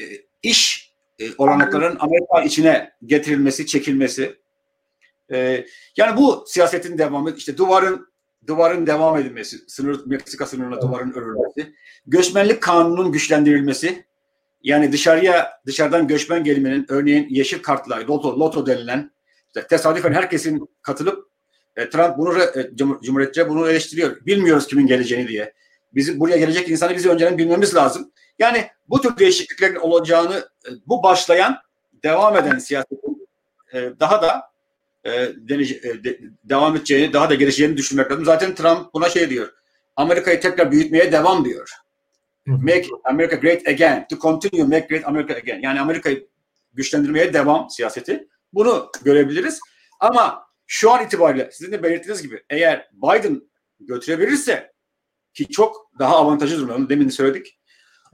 e, 0.01 0.05
iş 0.43 0.90
e, 1.21 1.25
olanakların 1.39 1.97
Amerika 2.01 2.43
içine 2.43 2.93
getirilmesi, 3.07 3.67
çekilmesi, 3.67 4.41
e, 5.33 5.65
yani 5.97 6.17
bu 6.17 6.45
siyasetin 6.47 6.99
devamı, 6.99 7.31
işte 7.31 7.57
duvarın 7.57 8.11
duvarın 8.47 8.87
devam 8.87 9.17
edilmesi, 9.17 9.59
sınır 9.69 10.07
Meksika 10.07 10.47
sınırına 10.47 10.75
evet. 10.75 10.83
duvarın 10.83 11.13
örülmesi, 11.13 11.75
göçmenlik 12.07 12.63
kanununun 12.63 13.13
güçlendirilmesi, 13.13 14.05
yani 14.63 14.93
dışarıya 14.93 15.51
dışarıdan 15.67 16.09
göçmen 16.09 16.45
geliminin 16.45 16.87
örneğin 16.89 17.27
yeşil 17.31 17.63
kartla 17.63 18.07
loto, 18.09 18.41
loto 18.41 18.67
denilen 18.67 19.11
işte 19.47 19.67
tesadüfen 19.67 20.13
herkesin 20.13 20.69
katılıp 20.83 21.31
e, 21.77 21.91
Trump 21.91 22.19
bunu 22.19 22.43
e, 22.43 22.77
Cumhuriyetçi 23.03 23.49
bunu 23.49 23.71
eleştiriyor. 23.71 24.27
Bilmiyoruz 24.27 24.67
kimin 24.67 24.87
geleceğini 24.87 25.29
diye. 25.29 25.55
Bizim 25.95 26.21
buraya 26.21 26.37
gelecek 26.37 26.69
insanı 26.69 26.97
bizi 26.97 27.11
önceden 27.11 27.39
bilmemiz 27.39 27.75
lazım. 27.75 28.13
Yani 28.41 28.71
bu 28.89 29.01
tür 29.01 29.17
değişikliklerin 29.17 29.77
olacağını 29.77 30.49
e, 30.67 30.71
bu 30.87 31.03
başlayan 31.03 31.59
devam 32.05 32.37
eden 32.37 32.59
siyasetin 32.59 33.29
e, 33.73 33.91
daha 34.01 34.23
da 34.23 34.51
e, 35.05 35.11
devam 36.45 36.77
edeceğini, 36.77 37.13
daha 37.13 37.31
da 37.31 37.35
gelişeceğini 37.35 37.77
düşünmek 37.77 38.11
lazım. 38.11 38.25
Zaten 38.25 38.55
Trump 38.55 38.95
buna 38.95 39.09
şey 39.09 39.31
diyor. 39.31 39.53
Amerika'yı 39.97 40.41
tekrar 40.41 40.73
büyütmeye 40.73 41.13
devam 41.13 41.45
diyor. 41.45 41.71
Make 42.47 42.87
America 43.05 43.37
great 43.37 43.69
again. 43.69 44.07
To 44.11 44.19
continue 44.19 44.65
make 44.65 44.87
great 44.89 45.09
America 45.09 45.35
again. 45.35 45.61
Yani 45.63 45.81
Amerika'yı 45.81 46.29
güçlendirmeye 46.73 47.33
devam 47.33 47.71
siyaseti. 47.71 48.29
Bunu 48.53 48.91
görebiliriz. 49.05 49.61
Ama 50.01 50.45
şu 50.67 50.91
an 50.91 51.05
itibariyle 51.05 51.51
sizin 51.53 51.73
de 51.73 51.83
belirttiğiniz 51.83 52.23
gibi 52.23 52.43
eğer 52.51 52.91
Biden 52.93 53.43
götürebilirse 53.81 54.73
ki 55.35 55.49
çok 55.49 55.91
daha 55.99 56.17
avantajlı 56.17 56.59
durumda. 56.59 56.89
Demin 56.89 57.09
de 57.09 57.13
söyledik. 57.13 57.60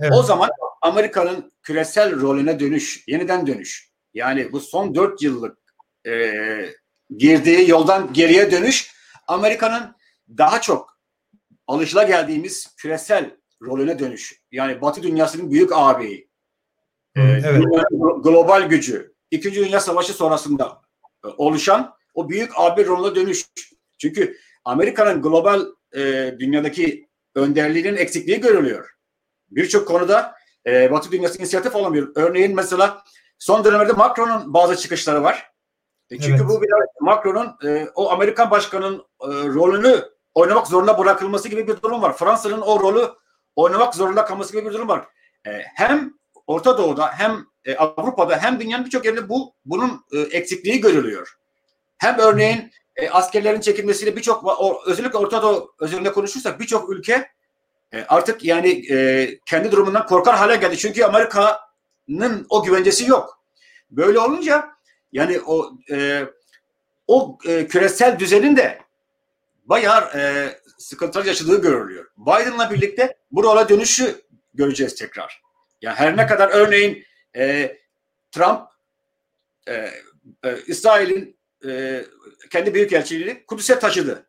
Evet. 0.00 0.12
O 0.14 0.22
zaman 0.22 0.50
Amerika'nın 0.82 1.52
küresel 1.62 2.20
rolüne 2.20 2.61
dönüş, 2.61 3.04
yeniden 3.06 3.46
dönüş. 3.46 3.90
Yani 4.14 4.52
bu 4.52 4.61
son 4.61 4.94
dört 4.94 5.22
yıllık 5.22 5.59
e, 6.06 6.32
girdiği 7.16 7.70
yoldan 7.70 8.12
geriye 8.12 8.50
dönüş 8.50 8.92
Amerika'nın 9.28 9.96
daha 10.38 10.61
çok 10.61 10.98
alışıla 11.66 12.02
geldiğimiz 12.02 12.74
küresel 12.76 13.37
rolüne 13.62 13.98
dönüş. 13.98 14.42
Yani 14.52 14.80
Batı 14.80 15.02
dünyasının 15.02 15.50
büyük 15.50 15.70
ağabeyi. 15.74 16.28
E, 17.16 17.22
evet. 17.22 17.64
global 18.24 18.62
gücü. 18.62 19.14
İkinci 19.30 19.64
Dünya 19.64 19.80
Savaşı 19.80 20.12
sonrasında 20.12 20.82
e, 21.24 21.28
oluşan 21.28 21.94
o 22.14 22.28
büyük 22.28 22.50
abi 22.56 22.87
rolüne 22.87 23.14
dönüş. 23.14 23.46
Çünkü 23.98 24.37
Amerika'nın 24.64 25.22
global 25.22 25.66
e, 25.96 26.35
dünyadaki 26.38 27.09
önderliğinin 27.35 27.96
eksikliği 27.96 28.40
görülüyor. 28.40 28.95
Birçok 29.50 29.88
konuda 29.88 30.35
e, 30.66 30.92
Batı 30.92 31.12
dünyası 31.12 31.38
inisiyatif 31.38 31.76
alamıyor. 31.76 32.12
Örneğin 32.14 32.56
mesela 32.56 33.02
son 33.38 33.64
dönemlerde 33.64 33.92
Macron'un 33.92 34.54
bazı 34.54 34.76
çıkışları 34.76 35.22
var. 35.22 35.50
E 36.11 36.18
çünkü 36.18 36.42
evet. 36.42 36.48
bu 36.48 36.62
biraz 36.62 36.88
Macron'un 37.00 37.56
e, 37.64 37.88
o 37.94 38.11
Amerikan 38.11 38.50
başkanının 38.50 38.98
e, 38.98 39.26
rolünü 39.28 40.04
oynamak 40.35 40.66
zorunda 40.66 40.98
bırakılması 40.98 41.48
gibi 41.48 41.68
bir 41.68 41.82
durum 41.82 42.02
var. 42.02 42.16
Fransa'nın 42.16 42.61
o 42.61 42.80
rolü 42.80 43.09
oynamak 43.56 43.94
zorunda 43.94 44.24
kalması 44.24 44.52
gibi 44.52 44.68
bir 44.68 44.74
durum 44.74 44.88
var. 44.88 45.04
E, 45.46 45.50
hem 45.74 46.14
Orta 46.46 46.78
Doğu'da 46.78 47.12
hem 47.12 47.46
e, 47.64 47.76
Avrupa'da 47.76 48.38
hem 48.38 48.61
dünyanın 48.61 48.85
birçok 48.85 49.04
yerinde 49.04 49.28
bu 49.28 49.54
bunun 49.64 50.04
e, 50.12 50.18
eksikliği 50.18 50.80
görülüyor. 50.80 51.37
Hem 51.98 52.18
örneğin 52.18 52.70
e, 52.96 53.11
askerlerin 53.11 53.61
çekilmesiyle 53.61 54.16
birçok 54.16 54.61
özellikle 54.87 55.18
Orta 55.18 55.42
Doğu 55.42 55.74
özelinde 55.80 56.12
konuşursak 56.12 56.61
birçok 56.61 56.90
ülke 56.90 57.28
e, 57.92 58.05
artık 58.09 58.44
yani 58.44 58.92
e, 58.92 59.29
kendi 59.46 59.72
durumundan 59.72 60.07
korkar 60.07 60.37
hale 60.37 60.57
geldi. 60.57 60.79
Çünkü 60.79 61.05
Amerika'nın 61.05 62.46
o 62.49 62.62
güvencesi 62.62 63.07
yok. 63.07 63.42
Böyle 63.90 64.18
olunca 64.18 64.68
yani 65.12 65.40
o 65.40 65.70
e, 65.90 66.25
o 67.07 67.38
e, 67.46 67.66
küresel 67.66 68.18
düzenin 68.18 68.57
de 68.57 68.79
bayağı 69.64 70.11
e, 70.14 70.51
sıkıntılar 70.79 71.25
yaşadığı 71.25 71.62
görülüyor. 71.62 72.11
Biden'la 72.16 72.70
birlikte 72.70 73.16
bu 73.31 73.42
rola 73.42 73.68
dönüşü 73.68 74.20
göreceğiz 74.55 74.94
tekrar. 74.94 75.42
Yani 75.83 75.96
her 75.96 76.16
ne 76.16 76.27
kadar 76.27 76.49
örneğin 76.49 77.05
e, 77.37 77.77
Trump 78.33 78.61
e, 79.68 79.90
e, 80.44 80.59
İsrail'in 80.66 81.37
e, 81.66 82.05
kendi 82.51 82.75
büyükelçiliğini 82.75 83.46
Kudüs'e 83.46 83.79
taşıdı. 83.79 84.27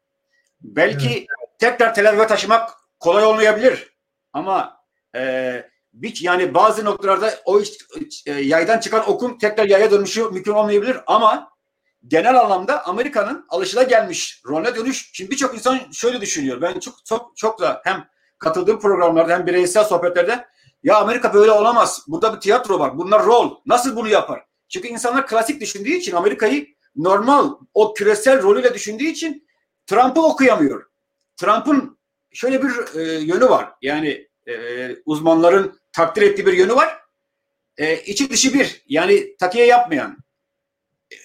Belki 0.61 1.09
evet. 1.09 1.27
tekrar 1.59 1.95
Tel 1.95 2.09
Aviv'e 2.09 2.27
taşımak 2.27 2.69
kolay 2.99 3.25
olmayabilir. 3.25 3.97
Ama 4.33 4.77
e, 5.15 5.63
bir, 5.93 6.21
yani 6.21 6.53
bazı 6.53 6.85
noktalarda 6.85 7.33
o 7.45 7.61
e, 8.25 8.33
yaydan 8.33 8.79
çıkan 8.79 9.09
okun 9.09 9.37
tekrar 9.37 9.65
yaya 9.65 9.91
dönüşü 9.91 10.23
mümkün 10.23 10.51
olmayabilir 10.51 10.97
ama 11.07 11.49
genel 12.07 12.39
anlamda 12.39 12.85
Amerika'nın 12.85 13.45
alışıla 13.49 13.83
gelmiş 13.83 14.41
rolüne 14.47 14.75
dönüş. 14.75 15.09
Şimdi 15.13 15.31
birçok 15.31 15.53
insan 15.53 15.79
şöyle 15.91 16.21
düşünüyor. 16.21 16.61
Ben 16.61 16.79
çok 16.79 17.05
çok 17.05 17.37
çok 17.37 17.61
da 17.61 17.81
hem 17.83 18.07
katıldığım 18.39 18.79
programlarda 18.79 19.33
hem 19.33 19.47
bireysel 19.47 19.83
sohbetlerde 19.83 20.45
ya 20.83 20.97
Amerika 20.97 21.33
böyle 21.33 21.51
olamaz. 21.51 22.01
Burada 22.07 22.35
bir 22.35 22.39
tiyatro 22.39 22.79
var. 22.79 22.97
Bunlar 22.97 23.25
rol. 23.25 23.55
Nasıl 23.65 23.95
bunu 23.95 24.09
yapar? 24.09 24.43
Çünkü 24.69 24.87
insanlar 24.87 25.27
klasik 25.27 25.61
düşündüğü 25.61 25.93
için 25.93 26.15
Amerika'yı 26.15 26.67
normal 26.95 27.53
o 27.73 27.93
küresel 27.93 28.41
rolüyle 28.41 28.73
düşündüğü 28.73 29.05
için 29.05 29.47
Trump'ı 29.85 30.21
okuyamıyor. 30.21 30.85
Trump'ın 31.37 31.96
şöyle 32.37 32.63
bir 32.63 32.99
e, 32.99 33.13
yönü 33.13 33.49
var. 33.49 33.69
Yani 33.81 34.27
e, 34.47 34.55
uzmanların 35.05 35.79
takdir 35.91 36.21
ettiği 36.21 36.45
bir 36.45 36.53
yönü 36.53 36.75
var. 36.75 36.99
E, 37.77 38.01
içi 38.01 38.29
dışı 38.29 38.53
bir. 38.53 38.83
Yani 38.87 39.37
takiye 39.37 39.65
yapmayan. 39.65 40.17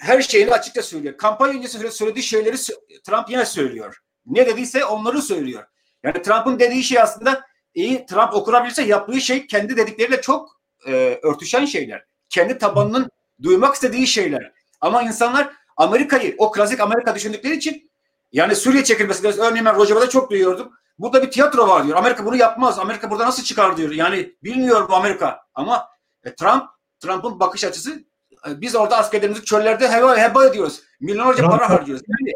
Her 0.00 0.22
şeyini 0.22 0.50
açıkça 0.52 0.82
söylüyor. 0.82 1.16
Kampanya 1.16 1.54
öncesi 1.54 1.90
söylediği 1.90 2.22
şeyleri 2.22 2.56
Trump 3.04 3.30
yine 3.30 3.44
söylüyor. 3.44 3.98
Ne 4.26 4.46
dediyse 4.46 4.84
onları 4.84 5.22
söylüyor. 5.22 5.64
Yani 6.02 6.22
Trump'ın 6.22 6.58
dediği 6.58 6.82
şey 6.82 7.00
aslında 7.00 7.44
iyi 7.74 8.06
Trump 8.06 8.34
okunabilirse 8.34 8.82
yaptığı 8.82 9.20
şey 9.20 9.46
kendi 9.46 9.76
dedikleriyle 9.76 10.20
çok 10.20 10.60
e, 10.86 11.20
örtüşen 11.22 11.64
şeyler. 11.64 12.04
Kendi 12.28 12.58
tabanının 12.58 13.10
duymak 13.42 13.74
istediği 13.74 14.06
şeyler. 14.06 14.52
Ama 14.80 15.02
insanlar 15.02 15.52
Amerika'yı 15.76 16.34
o 16.38 16.52
klasik 16.52 16.80
Amerika 16.80 17.14
düşündükleri 17.14 17.56
için 17.56 17.90
yani 18.32 18.56
Suriye 18.56 18.84
çekilmesi 18.84 19.28
örneğin 19.28 19.66
ben 19.66 19.76
Rojava'da 19.76 20.08
çok 20.08 20.30
duyuyordum. 20.30 20.72
Burada 20.98 21.22
bir 21.22 21.30
tiyatro 21.30 21.68
var 21.68 21.86
diyor. 21.86 21.98
Amerika 21.98 22.24
bunu 22.24 22.36
yapmaz. 22.36 22.78
Amerika 22.78 23.10
burada 23.10 23.26
nasıl 23.26 23.42
çıkar 23.42 23.76
diyor. 23.76 23.90
Yani 23.90 24.36
bilmiyor 24.42 24.88
bu 24.88 24.94
Amerika. 24.94 25.40
Ama 25.54 25.88
e, 26.24 26.34
Trump 26.34 26.62
Trump'ın 27.00 27.40
bakış 27.40 27.64
açısı 27.64 28.04
e, 28.48 28.60
biz 28.60 28.76
orada 28.76 28.96
askerlerimizi 28.96 29.44
çöllerde 29.44 29.92
heba, 29.92 30.18
heba 30.18 30.46
ediyoruz. 30.46 30.80
Milyonlarca 31.00 31.48
para 31.48 31.70
harcıyoruz. 31.70 32.04
Yani, 32.08 32.32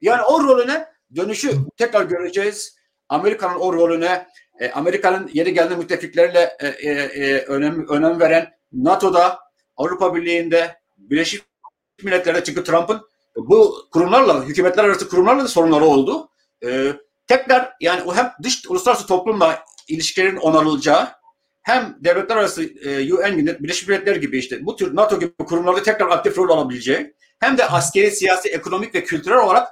yani 0.00 0.22
o 0.22 0.44
rolüne 0.44 0.86
dönüşü 1.16 1.58
tekrar 1.76 2.02
göreceğiz. 2.02 2.76
Amerika'nın 3.08 3.60
o 3.60 3.72
rolüne 3.72 4.26
e, 4.60 4.70
Amerika'nın 4.70 5.30
yeri 5.32 5.54
geldiği 5.54 5.76
müttefikleriyle 5.76 6.56
e, 6.60 6.68
e, 6.68 6.90
e, 6.90 7.44
önem, 7.44 7.88
önem 7.88 8.20
veren 8.20 8.54
NATO'da, 8.72 9.38
Avrupa 9.76 10.14
Birliği'nde, 10.14 10.78
Birleşik 10.96 11.42
Milletler'de 12.02 12.44
çünkü 12.44 12.64
Trump'ın 12.64 13.00
bu 13.36 13.88
kurumlarla, 13.92 14.44
hükümetler 14.44 14.84
arası 14.84 15.08
kurumlarla 15.08 15.44
da 15.44 15.48
sorunları 15.48 15.84
oldu. 15.84 16.28
E, 16.64 16.92
tekrar 17.26 17.72
yani 17.80 18.02
o 18.02 18.14
hem 18.14 18.32
dış 18.42 18.66
uluslararası 18.68 19.06
toplumla 19.06 19.64
ilişkilerin 19.88 20.36
onarılacağı 20.36 21.08
hem 21.62 21.96
devletler 22.00 22.36
arası 22.36 22.64
e, 22.64 23.14
UN, 23.14 23.38
Birleşmiş 23.38 23.88
Milletler 23.88 24.16
gibi 24.16 24.38
işte 24.38 24.66
bu 24.66 24.76
tür 24.76 24.96
NATO 24.96 25.20
gibi 25.20 25.36
kurumlarda 25.36 25.82
tekrar 25.82 26.10
aktif 26.10 26.38
rol 26.38 26.48
alabileceği 26.48 27.14
hem 27.40 27.58
de 27.58 27.66
askeri, 27.66 28.10
siyasi, 28.10 28.48
ekonomik 28.48 28.94
ve 28.94 29.04
kültürel 29.04 29.38
olarak 29.38 29.68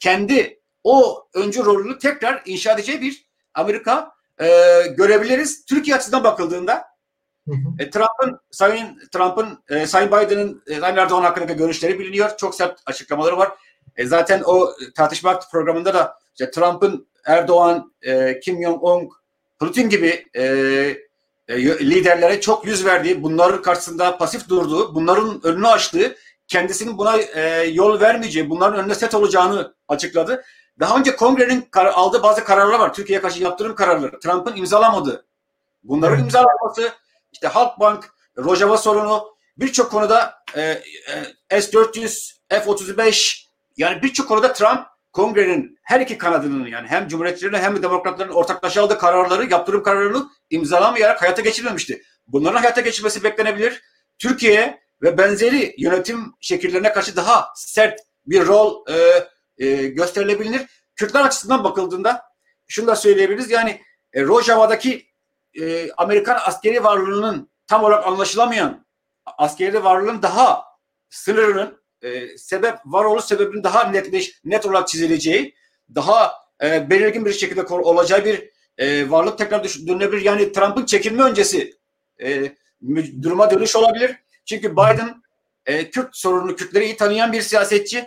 kendi 0.00 0.60
o 0.84 1.28
öncü 1.34 1.64
rolünü 1.64 1.98
tekrar 1.98 2.42
inşa 2.46 2.72
edeceği 2.72 3.00
bir 3.00 3.26
Amerika 3.54 4.12
e, 4.40 4.46
görebiliriz. 4.96 5.64
Türkiye 5.64 5.96
açısından 5.96 6.24
bakıldığında 6.24 6.84
E, 7.78 7.90
Trump'ın 7.90 8.40
Sayın 8.50 8.98
Trump'ın 9.12 9.58
e, 9.68 9.86
Sayın 9.86 10.08
Biden'ın 10.08 10.62
e, 10.66 10.80
Sayın 10.80 10.96
Erdoğan 10.96 11.22
hakkındaki 11.22 11.54
görüşleri 11.56 11.98
biliniyor. 11.98 12.36
Çok 12.36 12.54
sert 12.54 12.80
açıklamaları 12.86 13.38
var. 13.38 13.52
E, 13.96 14.06
zaten 14.06 14.42
o 14.44 14.72
tartışma 14.96 15.40
programında 15.52 15.94
da 15.94 16.18
işte 16.40 16.50
Trump'ın 16.50 17.08
Erdoğan, 17.26 17.92
e, 18.02 18.40
Kim 18.40 18.62
Jong-un, 18.62 19.10
Putin 19.58 19.88
gibi 19.88 20.26
e, 20.34 20.44
e, 21.48 21.62
liderlere 21.62 22.40
çok 22.40 22.66
yüz 22.66 22.84
verdiği, 22.84 23.22
bunların 23.22 23.62
karşısında 23.62 24.18
pasif 24.18 24.48
durduğu, 24.48 24.94
bunların 24.94 25.40
önünü 25.46 25.68
açtığı, 25.68 26.16
kendisinin 26.48 26.98
buna 26.98 27.16
e, 27.16 27.66
yol 27.66 28.00
vermeyeceği, 28.00 28.50
bunların 28.50 28.80
önüne 28.80 28.94
set 28.94 29.14
olacağını 29.14 29.74
açıkladı. 29.88 30.44
Daha 30.80 30.98
önce 30.98 31.16
kongrenin 31.16 31.60
kar- 31.60 31.86
aldığı 31.86 32.22
bazı 32.22 32.44
kararlar 32.44 32.78
var. 32.78 32.94
Türkiye'ye 32.94 33.22
karşı 33.22 33.42
yaptırım 33.42 33.74
kararları. 33.74 34.20
Trump'ın 34.20 34.56
imzalamadığı. 34.56 35.26
Bunların 35.84 36.14
evet. 36.14 36.24
imzalanması, 36.24 36.92
işte 37.32 37.48
Halkbank, 37.48 38.10
Rojava 38.38 38.76
sorunu, 38.76 39.28
birçok 39.56 39.90
konuda 39.90 40.34
e, 40.54 40.82
e, 41.50 41.60
S-400, 41.60 42.32
F-35 42.48 43.46
yani 43.76 44.02
birçok 44.02 44.28
konuda 44.28 44.52
Trump 44.52 44.95
kongrenin 45.16 45.78
her 45.82 46.00
iki 46.00 46.18
kanadının 46.18 46.66
yani 46.66 46.88
hem 46.88 47.08
cumhuriyetçilerin 47.08 47.62
hem 47.62 47.76
de 47.76 47.82
demokratların 47.82 48.32
ortaklaşa 48.32 48.82
aldığı 48.82 48.98
kararları, 48.98 49.50
yaptırım 49.50 49.82
kararlarını 49.82 50.28
imzalamayarak 50.50 51.22
hayata 51.22 51.42
geçirmemişti. 51.42 52.02
Bunların 52.26 52.58
hayata 52.58 52.80
geçirmesi 52.80 53.24
beklenebilir. 53.24 53.82
Türkiye 54.18 54.80
ve 55.02 55.18
benzeri 55.18 55.74
yönetim 55.78 56.34
şekillerine 56.40 56.92
karşı 56.92 57.16
daha 57.16 57.48
sert 57.54 58.00
bir 58.26 58.46
rol 58.46 58.84
e, 58.88 59.26
e, 59.66 59.88
gösterilebilir. 59.88 60.62
Kürtler 60.96 61.20
açısından 61.24 61.64
bakıldığında 61.64 62.22
şunu 62.66 62.86
da 62.86 62.96
söyleyebiliriz. 62.96 63.50
Yani 63.50 63.80
e, 64.12 64.22
Rojava'daki 64.22 65.06
e, 65.60 65.92
Amerikan 65.92 66.38
askeri 66.46 66.84
varlığının 66.84 67.50
tam 67.66 67.84
olarak 67.84 68.06
anlaşılamayan 68.06 68.86
askeri 69.38 69.84
varlığın 69.84 70.22
daha 70.22 70.64
sınırının 71.10 71.85
e, 72.02 72.38
sebep 72.38 72.74
varoluş 72.84 73.24
sebebinin 73.24 73.64
daha 73.64 73.90
netleş 73.90 74.40
net 74.44 74.66
olarak 74.66 74.88
çizileceği, 74.88 75.54
daha 75.94 76.32
e, 76.62 76.90
belirgin 76.90 77.24
bir 77.24 77.32
şekilde 77.32 77.62
olacağı 77.62 78.24
bir 78.24 78.50
e, 78.78 79.10
varlık 79.10 79.38
tekrar 79.38 79.64
dönülebilir. 79.64 80.22
Yani 80.22 80.52
Trump'ın 80.52 80.86
çekilme 80.86 81.22
öncesi 81.22 81.74
e, 82.22 82.52
duruma 83.22 83.50
dönüş 83.50 83.76
olabilir. 83.76 84.16
Çünkü 84.44 84.72
Biden 84.72 85.22
e, 85.66 85.90
Kürt 85.90 86.16
sorununu, 86.16 86.56
Kürtleri 86.56 86.84
iyi 86.84 86.96
tanıyan 86.96 87.32
bir 87.32 87.42
siyasetçi. 87.42 88.06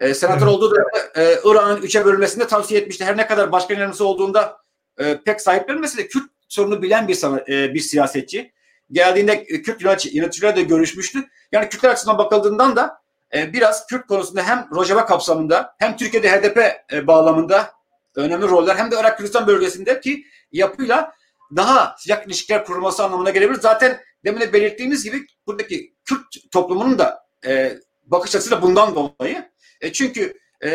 E, 0.00 0.14
senatör 0.14 0.46
evet. 0.46 0.54
olduğu 0.54 0.76
da 0.76 0.82
e, 1.16 1.38
Irak'ın 1.44 1.82
üçe 1.82 2.04
bölünmesini 2.04 2.46
tavsiye 2.46 2.80
etmişti. 2.80 3.04
Her 3.04 3.16
ne 3.16 3.26
kadar 3.26 3.52
başkan 3.52 3.74
yardımcısı 3.74 4.04
olduğunda 4.04 4.58
e, 4.98 5.18
pek 5.24 5.40
sahiplenmese 5.40 5.98
de 5.98 6.08
Kürt 6.08 6.30
sorunu 6.48 6.82
bilen 6.82 7.08
bir 7.08 7.48
e, 7.52 7.74
bir 7.74 7.80
siyasetçi. 7.80 8.52
Geldiğinde 8.92 9.44
Kürt 9.44 9.82
yöneticilerle 9.82 10.56
de 10.56 10.62
görüşmüştü. 10.62 11.18
Yani 11.52 11.68
Kürtler 11.68 11.90
açısından 11.90 12.18
bakıldığından 12.18 12.76
da 12.76 13.02
e, 13.34 13.52
biraz 13.52 13.86
Kürt 13.86 14.06
konusunda 14.06 14.42
hem 14.42 14.68
Rojava 14.74 15.06
kapsamında 15.06 15.74
hem 15.78 15.96
Türkiye'de 15.96 16.30
HDP 16.30 16.58
e, 16.92 17.06
bağlamında 17.06 17.72
önemli 18.16 18.48
roller 18.48 18.76
hem 18.76 18.90
de 18.90 18.96
Irak 19.00 19.18
Kürdistan 19.18 19.46
bölgesindeki 19.46 20.24
yapıyla 20.52 21.12
daha 21.56 21.94
sıcak 21.98 22.26
ilişkiler 22.26 22.64
kurulması 22.64 23.04
anlamına 23.04 23.30
gelebilir. 23.30 23.60
Zaten 23.60 24.00
demin 24.24 24.40
de 24.40 24.52
belirttiğimiz 24.52 25.04
gibi 25.04 25.26
buradaki 25.46 25.94
Kürt 26.04 26.50
toplumunun 26.52 26.98
da 26.98 27.20
e, 27.46 27.78
bakış 28.02 28.34
açısı 28.34 28.50
da 28.50 28.62
bundan 28.62 28.94
dolayı. 28.94 29.50
E, 29.80 29.92
çünkü 29.92 30.34
e, 30.64 30.70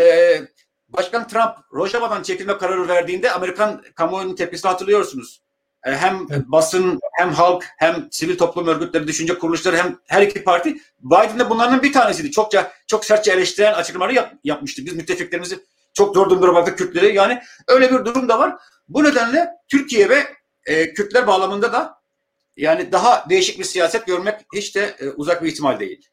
Başkan 0.90 1.28
Trump 1.28 1.56
Rojava'dan 1.74 2.24
çekilme 2.24 2.58
kararı 2.58 2.88
verdiğinde 2.88 3.32
Amerikan 3.32 3.84
kamuoyunun 3.96 4.36
tepkisini 4.36 4.70
hatırlıyorsunuz. 4.70 5.43
E, 5.86 5.92
hem 5.92 6.28
evet. 6.32 6.42
basın 6.46 7.00
hem 7.14 7.34
halk 7.34 7.66
hem 7.78 8.08
sivil 8.12 8.38
toplum 8.38 8.68
örgütleri, 8.68 9.08
düşünce 9.08 9.40
kuruluşları 9.40 9.78
hem 9.78 10.00
her 10.08 10.22
iki 10.22 10.44
parti 10.44 10.78
Biden 11.00 11.40
de 11.40 11.50
bunların 11.50 11.82
bir 11.82 11.94
tanesiydi. 11.94 12.32
Çokça 12.32 12.72
çok 12.88 13.06
sertçe 13.06 13.32
eleştiren 13.32 13.74
açıklamaları 13.74 14.14
yap, 14.14 14.34
yapmıştı. 14.44 14.86
Biz 14.86 14.94
müttefiklerimizi 14.94 15.60
çok 15.94 16.16
zor 16.16 16.30
durumda 16.30 16.48
bıraktık 16.48 16.78
Kürtleri. 16.78 17.16
Yani 17.16 17.42
öyle 17.68 17.92
bir 17.92 18.06
durum 18.06 18.30
da 18.30 18.40
var. 18.40 18.56
Bu 18.88 19.04
nedenle 19.04 19.50
Türkiye 19.68 20.10
ve 20.10 20.24
e, 20.66 20.94
Kürtler 20.94 21.28
bağlamında 21.28 21.74
da 21.74 22.04
yani 22.58 22.92
daha 22.92 23.30
değişik 23.30 23.60
bir 23.60 23.64
siyaset 23.64 24.08
görmek 24.08 24.36
hiç 24.56 24.76
de 24.76 24.96
e, 25.00 25.10
uzak 25.10 25.44
bir 25.44 25.48
ihtimal 25.48 25.80
değil. 25.80 26.10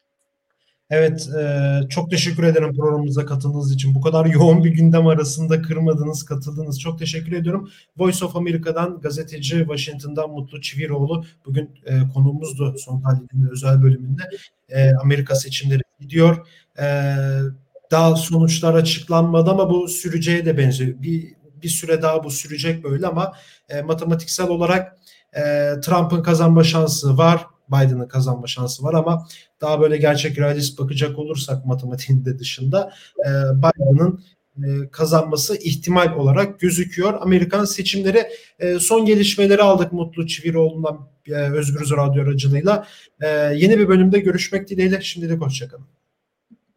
Evet, 0.91 1.29
e, 1.39 1.79
çok 1.89 2.11
teşekkür 2.11 2.43
ederim 2.43 2.73
programımıza 2.75 3.25
katıldığınız 3.25 3.73
için. 3.73 3.95
Bu 3.95 4.01
kadar 4.01 4.25
yoğun 4.25 4.63
bir 4.63 4.69
gündem 4.69 5.07
arasında 5.07 5.61
kırmadınız, 5.61 6.25
katıldınız. 6.25 6.79
Çok 6.79 6.99
teşekkür 6.99 7.31
ediyorum. 7.31 7.69
Voice 7.97 8.25
of 8.25 8.35
America'dan 8.35 9.01
gazeteci 9.01 9.57
Washington'dan 9.59 10.29
Mutlu 10.29 10.61
Çiviroğlu 10.61 11.25
bugün 11.45 11.69
e, 11.85 11.99
konuğumuzdu 12.13 12.75
son 12.77 13.01
tahlilinin 13.01 13.49
özel 13.51 13.83
bölümünde. 13.83 14.21
E, 14.69 14.91
Amerika 14.93 15.35
seçimleri 15.35 15.81
gidiyor. 15.99 16.47
E, 16.79 17.15
daha 17.91 18.15
sonuçlar 18.15 18.73
açıklanmadı 18.73 19.49
ama 19.49 19.69
bu 19.69 19.87
süreceğe 19.87 20.45
de 20.45 20.57
benziyor. 20.57 21.01
Bir, 21.01 21.33
bir 21.63 21.69
süre 21.69 22.01
daha 22.01 22.23
bu 22.23 22.31
sürecek 22.31 22.83
böyle 22.83 23.07
ama 23.07 23.33
e, 23.69 23.81
matematiksel 23.81 24.47
olarak 24.49 24.97
e, 25.33 25.41
Trump'ın 25.83 26.23
kazanma 26.23 26.63
şansı 26.63 27.17
var. 27.17 27.45
Biden'ın 27.71 28.07
kazanma 28.07 28.47
şansı 28.47 28.83
var 28.83 28.93
ama 28.93 29.27
daha 29.61 29.81
böyle 29.81 29.97
gerçek 29.97 30.37
realist 30.39 30.79
bakacak 30.79 31.19
olursak 31.19 31.65
matematiğinde 31.65 32.39
dışında 32.39 32.93
e, 33.19 33.29
Biden'ın 33.57 34.23
e, 34.57 34.89
kazanması 34.91 35.57
ihtimal 35.57 36.15
olarak 36.15 36.59
gözüküyor. 36.59 37.13
Amerikan 37.21 37.65
seçimleri 37.65 38.27
e, 38.59 38.79
son 38.79 39.05
gelişmeleri 39.05 39.61
aldık 39.61 39.93
Mutlu 39.93 40.27
Çiviroğlu'ndan 40.27 41.07
e, 41.27 41.33
Özgür 41.33 41.97
Radyo 41.97 42.23
aracılığıyla. 42.23 42.87
Yeni 43.55 43.79
bir 43.79 43.87
bölümde 43.87 44.19
görüşmek 44.19 44.69
dileğiyle. 44.69 45.01
Şimdilik 45.01 45.41
hoşçakalın. 45.41 46.00